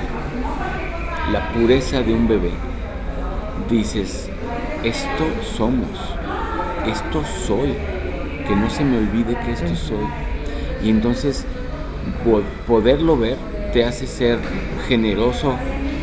la 1.31 1.51
pureza 1.51 2.01
de 2.01 2.13
un 2.13 2.27
bebé, 2.27 2.51
dices, 3.69 4.29
esto 4.83 5.25
somos, 5.55 5.89
esto 6.87 7.23
soy, 7.45 7.73
que 8.47 8.55
no 8.55 8.69
se 8.69 8.83
me 8.83 8.97
olvide 8.97 9.37
que 9.45 9.51
esto 9.51 9.75
soy. 9.75 10.05
Y 10.83 10.89
entonces 10.89 11.45
poderlo 12.65 13.17
ver 13.17 13.37
te 13.73 13.83
hace 13.83 14.07
ser 14.07 14.39
generoso 14.87 15.55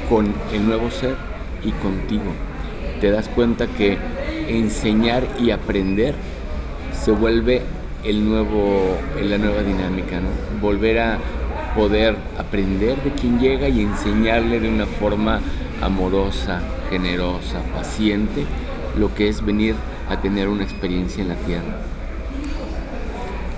con 0.09 0.33
el 0.53 0.67
nuevo 0.67 0.91
ser 0.91 1.17
y 1.65 1.71
contigo. 1.73 2.33
Te 3.01 3.11
das 3.11 3.29
cuenta 3.29 3.67
que 3.67 3.97
enseñar 4.49 5.27
y 5.39 5.51
aprender 5.51 6.15
se 7.05 7.11
vuelve 7.11 7.61
el 8.03 8.27
nuevo, 8.27 8.97
la 9.23 9.37
nueva 9.37 9.63
dinámica, 9.63 10.21
¿no? 10.21 10.61
Volver 10.61 10.99
a 11.01 11.19
poder 11.75 12.17
aprender 12.39 12.97
de 13.03 13.11
quien 13.11 13.39
llega 13.39 13.69
y 13.69 13.83
enseñarle 13.83 14.61
de 14.61 14.69
una 14.69 14.87
forma 14.87 15.41
amorosa, 15.83 16.61
generosa, 16.89 17.61
paciente, 17.75 18.45
lo 18.97 19.15
que 19.15 19.29
es 19.29 19.45
venir 19.45 19.75
a 20.09 20.21
tener 20.21 20.49
una 20.49 20.65
experiencia 20.65 21.23
en 21.23 21.29
la 21.29 21.35
tierra. 21.35 21.77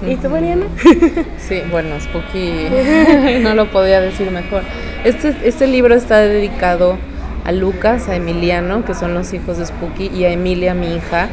¿Y 0.07 0.17
tú, 0.17 0.29
Mariana? 0.29 0.67
Sí, 1.39 1.63
bueno, 1.71 2.01
Spooky 2.01 3.41
no 3.43 3.55
lo 3.55 3.71
podía 3.71 4.01
decir 4.01 4.31
mejor. 4.31 4.63
Este, 5.05 5.35
este 5.45 5.69
libro 5.69 5.95
está 5.95 6.19
dedicado 6.19 6.99
a 7.45 7.53
Lucas, 7.53 8.09
a 8.09 8.17
Emiliano, 8.17 8.85
que 8.85 8.95
son 8.95 9.15
los 9.15 9.33
hijos 9.33 9.59
de 9.59 9.67
Spooky, 9.67 10.09
y 10.09 10.25
a 10.25 10.31
Emilia, 10.31 10.75
mi 10.75 10.97
hija. 10.97 11.29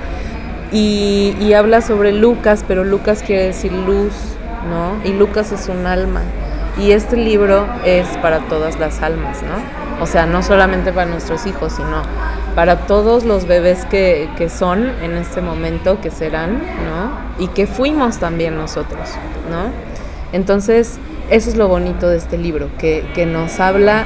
Y, 0.73 1.53
habla 1.53 1.81
sobre 1.81 2.11
Lucas, 2.11 2.65
pero 2.67 2.83
Lucas 2.83 3.21
quiere 3.21 3.43
decir 3.43 3.71
luz, 3.71 4.11
¿no? 4.67 5.07
Y 5.07 5.13
Lucas 5.13 5.51
es 5.51 5.69
un 5.69 5.85
alma. 5.85 6.21
Y 6.79 6.91
este 6.91 7.15
libro 7.15 7.67
es 7.85 8.07
para 8.17 8.39
todas 8.49 8.79
las 8.79 9.03
almas, 9.03 9.43
¿no? 9.43 10.03
O 10.03 10.07
sea, 10.07 10.25
no 10.25 10.41
solamente 10.41 10.91
para 10.91 11.05
nuestros 11.05 11.45
hijos, 11.45 11.73
sino 11.73 12.01
para 12.55 12.87
todos 12.87 13.23
los 13.23 13.45
bebés 13.45 13.85
que, 13.85 14.27
que, 14.35 14.49
son 14.49 14.89
en 15.03 15.15
este 15.15 15.41
momento, 15.41 16.01
que 16.01 16.09
serán, 16.09 16.53
¿no? 16.53 17.43
Y 17.43 17.49
que 17.49 17.67
fuimos 17.67 18.17
también 18.17 18.57
nosotros, 18.57 19.09
¿no? 19.51 19.69
Entonces, 20.35 20.97
eso 21.29 21.49
es 21.51 21.55
lo 21.55 21.67
bonito 21.67 22.09
de 22.09 22.17
este 22.17 22.39
libro, 22.39 22.69
que, 22.79 23.05
que 23.13 23.27
nos 23.27 23.59
habla 23.59 24.05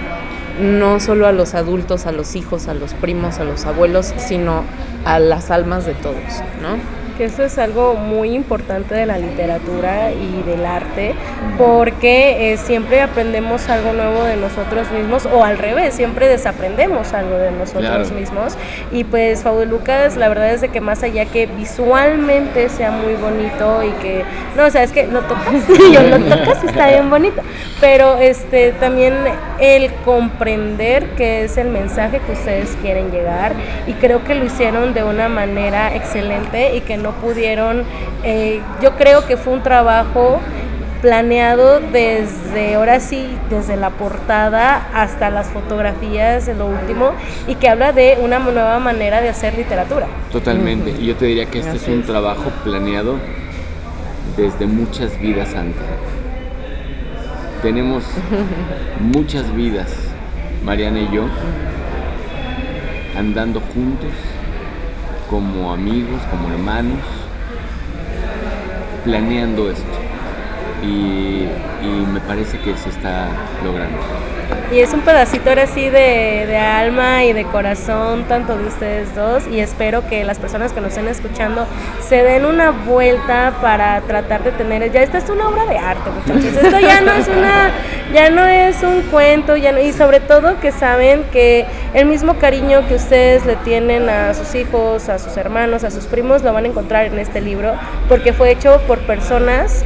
no 0.59 0.99
solo 0.99 1.27
a 1.27 1.31
los 1.31 1.53
adultos, 1.53 2.05
a 2.05 2.11
los 2.11 2.35
hijos, 2.35 2.67
a 2.67 2.73
los 2.73 2.93
primos, 2.93 3.39
a 3.39 3.43
los 3.43 3.65
abuelos, 3.65 4.13
sino 4.17 4.63
a 5.05 5.19
las 5.19 5.51
almas 5.51 5.85
de 5.85 5.93
todos, 5.93 6.43
¿no? 6.61 6.96
Que 7.17 7.25
eso 7.25 7.43
es 7.43 7.57
algo 7.57 7.95
muy 7.95 8.35
importante 8.35 8.93
de 8.93 9.05
la 9.05 9.17
literatura 9.17 10.11
y 10.11 10.43
del 10.43 10.65
arte, 10.65 11.15
porque 11.57 12.53
eh, 12.53 12.57
siempre 12.57 13.01
aprendemos 13.01 13.67
algo 13.69 13.93
nuevo 13.93 14.23
de 14.23 14.37
nosotros 14.37 14.91
mismos, 14.91 15.25
o 15.25 15.43
al 15.43 15.57
revés, 15.57 15.95
siempre 15.95 16.27
desaprendemos 16.27 17.13
algo 17.13 17.37
de 17.37 17.51
nosotros 17.51 18.11
mismos. 18.11 18.55
Y 18.91 19.03
pues 19.03 19.43
Faude 19.43 19.65
Lucas, 19.65 20.15
la 20.15 20.29
verdad 20.29 20.53
es 20.53 20.61
de 20.61 20.69
que 20.69 20.79
más 20.79 21.01
allá 21.01 21.25
que 21.25 21.47
visualmente 21.47 22.69
sea 22.69 22.91
muy 22.91 23.15
bonito 23.15 23.83
y 23.83 23.89
que, 24.01 24.23
no, 24.55 24.65
o 24.65 24.69
sea, 24.69 24.83
es 24.83 24.91
que 24.91 25.07
lo 25.07 25.21
tocas, 25.21 25.67
yo 25.91 26.03
lo 26.03 26.19
tocas 26.19 26.63
está 26.63 26.89
bien 26.89 27.09
bonito, 27.09 27.41
pero 27.81 28.17
este 28.17 28.73
también 28.73 29.15
el 29.59 29.91
comprender 30.05 31.09
que 31.11 31.43
es 31.43 31.57
el 31.57 31.69
mensaje 31.69 32.19
que 32.19 32.33
ustedes 32.33 32.77
quieren 32.81 33.11
llegar, 33.11 33.53
y 33.87 33.93
creo 33.93 34.23
que 34.23 34.35
lo 34.35 34.45
hicieron 34.45 34.93
de 34.93 35.03
una 35.03 35.29
manera 35.29 35.95
excelente 35.95 36.75
y 36.75 36.81
que 36.81 36.97
no 36.97 37.06
pudieron, 37.13 37.83
eh, 38.23 38.61
yo 38.81 38.95
creo 38.95 39.25
que 39.25 39.37
fue 39.37 39.53
un 39.53 39.63
trabajo 39.63 40.39
planeado 41.01 41.79
desde, 41.79 42.75
ahora 42.75 42.99
sí, 42.99 43.27
desde 43.49 43.77
la 43.77 43.91
portada 43.91 44.87
hasta 44.93 45.29
las 45.29 45.47
fotografías, 45.47 46.45
de 46.45 46.55
lo 46.55 46.65
último, 46.65 47.11
y 47.47 47.55
que 47.55 47.69
habla 47.69 47.91
de 47.93 48.17
una 48.21 48.39
nueva 48.39 48.79
manera 48.79 49.21
de 49.21 49.29
hacer 49.29 49.55
literatura. 49.55 50.07
Totalmente, 50.31 50.91
y 50.91 51.05
yo 51.05 51.15
te 51.15 51.25
diría 51.25 51.45
que 51.45 51.59
este 51.59 51.77
es 51.77 51.87
un 51.87 52.03
trabajo 52.03 52.51
planeado 52.63 53.15
desde 54.35 54.65
muchas 54.65 55.19
vidas 55.19 55.53
antes. 55.55 55.83
Tenemos 57.61 58.03
muchas 58.99 59.53
vidas, 59.55 59.91
Mariana 60.63 60.99
y 60.99 61.11
yo, 61.11 61.23
andando 63.17 63.61
juntos 63.73 64.11
como 65.29 65.71
amigos, 65.73 66.21
como 66.31 66.49
hermanos, 66.49 66.99
planeando 69.03 69.69
esto. 69.69 69.96
Y, 70.83 71.47
me 72.13 72.19
parece 72.21 72.57
que 72.59 72.75
se 72.75 72.89
está 72.89 73.27
logrando. 73.63 73.97
Y 74.71 74.79
es 74.79 74.93
un 74.93 75.01
pedacito 75.01 75.49
ahora 75.49 75.67
sí 75.67 75.89
de, 75.89 76.45
de, 76.47 76.57
alma 76.57 77.23
y 77.23 77.33
de 77.33 77.43
corazón, 77.45 78.23
tanto 78.27 78.57
de 78.57 78.65
ustedes 78.65 79.13
dos, 79.15 79.43
y 79.47 79.59
espero 79.59 80.07
que 80.07 80.23
las 80.23 80.39
personas 80.39 80.73
que 80.73 80.81
nos 80.81 80.89
estén 80.89 81.07
escuchando 81.07 81.65
se 82.01 82.23
den 82.23 82.45
una 82.45 82.71
vuelta 82.71 83.53
para 83.61 84.01
tratar 84.01 84.43
de 84.43 84.51
tener, 84.51 84.91
ya 84.91 85.03
esta 85.03 85.19
es 85.19 85.29
una 85.29 85.47
obra 85.47 85.65
de 85.67 85.77
arte, 85.77 86.09
muchachos, 86.09 86.63
esto 86.63 86.79
ya 86.79 87.01
no 87.01 87.11
es 87.13 87.27
una, 87.27 87.71
ya 88.13 88.29
no 88.29 88.45
es 88.45 88.83
un 88.83 89.01
cuento, 89.03 89.55
ya 89.55 89.79
y 89.79 89.93
sobre 89.93 90.19
todo 90.19 90.59
que 90.59 90.71
saben 90.71 91.23
que 91.31 91.65
el 91.93 92.05
mismo 92.05 92.35
cariño 92.35 92.87
que 92.87 92.95
ustedes 92.95 93.45
le 93.45 93.55
tienen 93.57 94.09
a 94.09 94.33
sus 94.33 94.55
hijos, 94.55 95.07
a 95.09 95.19
sus 95.19 95.37
hermanos, 95.37 95.83
a 95.83 95.91
sus 95.91 96.05
primos, 96.05 96.43
lo 96.43 96.51
van 96.51 96.65
a 96.65 96.67
encontrar 96.67 97.05
en 97.05 97.19
este 97.19 97.41
libro, 97.41 97.73
porque 98.09 98.33
fue 98.33 98.51
hecho 98.51 98.81
por 98.87 98.99
personas 98.99 99.85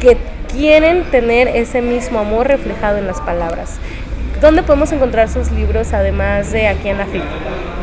que 0.00 0.16
quieren 0.52 1.04
tener 1.10 1.48
ese 1.48 1.82
mismo 1.82 2.20
amor 2.20 2.48
reflejado 2.48 2.98
en 2.98 3.06
las 3.06 3.20
palabras. 3.20 3.78
¿Dónde 4.40 4.62
podemos 4.62 4.92
encontrar 4.92 5.28
sus 5.28 5.50
libros 5.50 5.92
además 5.92 6.52
de 6.52 6.68
aquí 6.68 6.88
en 6.88 6.98
la 6.98 7.06
FIC? 7.06 7.22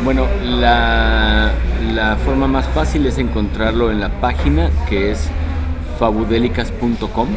Bueno, 0.03 0.27
la, 0.43 1.51
la 1.93 2.15
forma 2.17 2.47
más 2.47 2.67
fácil 2.67 3.05
es 3.05 3.17
encontrarlo 3.17 3.91
en 3.91 3.99
la 3.99 4.09
página 4.09 4.69
que 4.87 5.11
es 5.11 5.29
fabudelicas.com. 5.97 7.27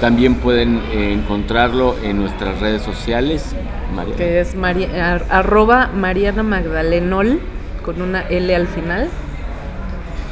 También 0.00 0.36
pueden 0.36 0.80
eh, 0.92 1.12
encontrarlo 1.12 1.96
en 2.02 2.18
nuestras 2.18 2.60
redes 2.60 2.82
sociales. 2.82 3.54
Que 4.16 4.40
es 4.40 4.54
arroba 5.28 5.88
Mariana 5.88 6.42
Magdalenol 6.42 7.40
con 7.84 8.00
una 8.00 8.22
L 8.22 8.54
al 8.54 8.68
final 8.68 9.08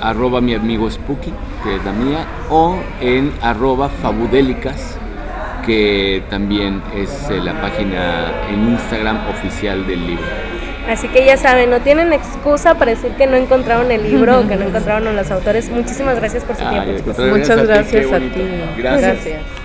arroba 0.01 0.41
mi 0.41 0.55
amigo 0.55 0.91
Spooky, 0.91 1.33
que 1.63 1.77
es 1.77 1.85
la 1.85 1.93
mía, 1.93 2.27
o 2.51 2.77
en 3.01 3.33
arroba 3.43 3.89
Fabudélicas, 3.89 4.99
que 5.65 6.23
también 6.31 6.83
es 6.95 7.29
eh, 7.31 7.41
la 7.41 7.61
página 7.61 8.33
en 8.51 8.71
Instagram 8.71 9.29
oficial 9.31 9.87
del 9.87 10.07
libro. 10.07 10.25
Así 10.89 11.09
que 11.09 11.27
ya 11.27 11.37
saben, 11.37 11.69
no 11.71 11.81
tienen 11.81 12.13
excusa 12.15 12.75
para 12.77 12.93
decir 12.93 13.13
que 13.13 13.27
no 13.27 13.37
encontraron 13.37 13.91
el 13.91 14.03
libro 14.03 14.41
o 14.41 14.49
que 14.49 14.57
no 14.57 14.65
encontraron 14.69 15.07
a 15.09 15.13
los 15.13 15.31
autores. 15.31 15.71
Muchísimas 15.71 16.17
gracias 16.17 16.45
por 16.45 16.57
su 16.57 16.65
tiempo. 16.65 17.13
Muchas 17.31 17.67
gracias 17.67 18.13
a 18.13 18.19
ti. 18.19 18.43
gracias. 18.79 19.58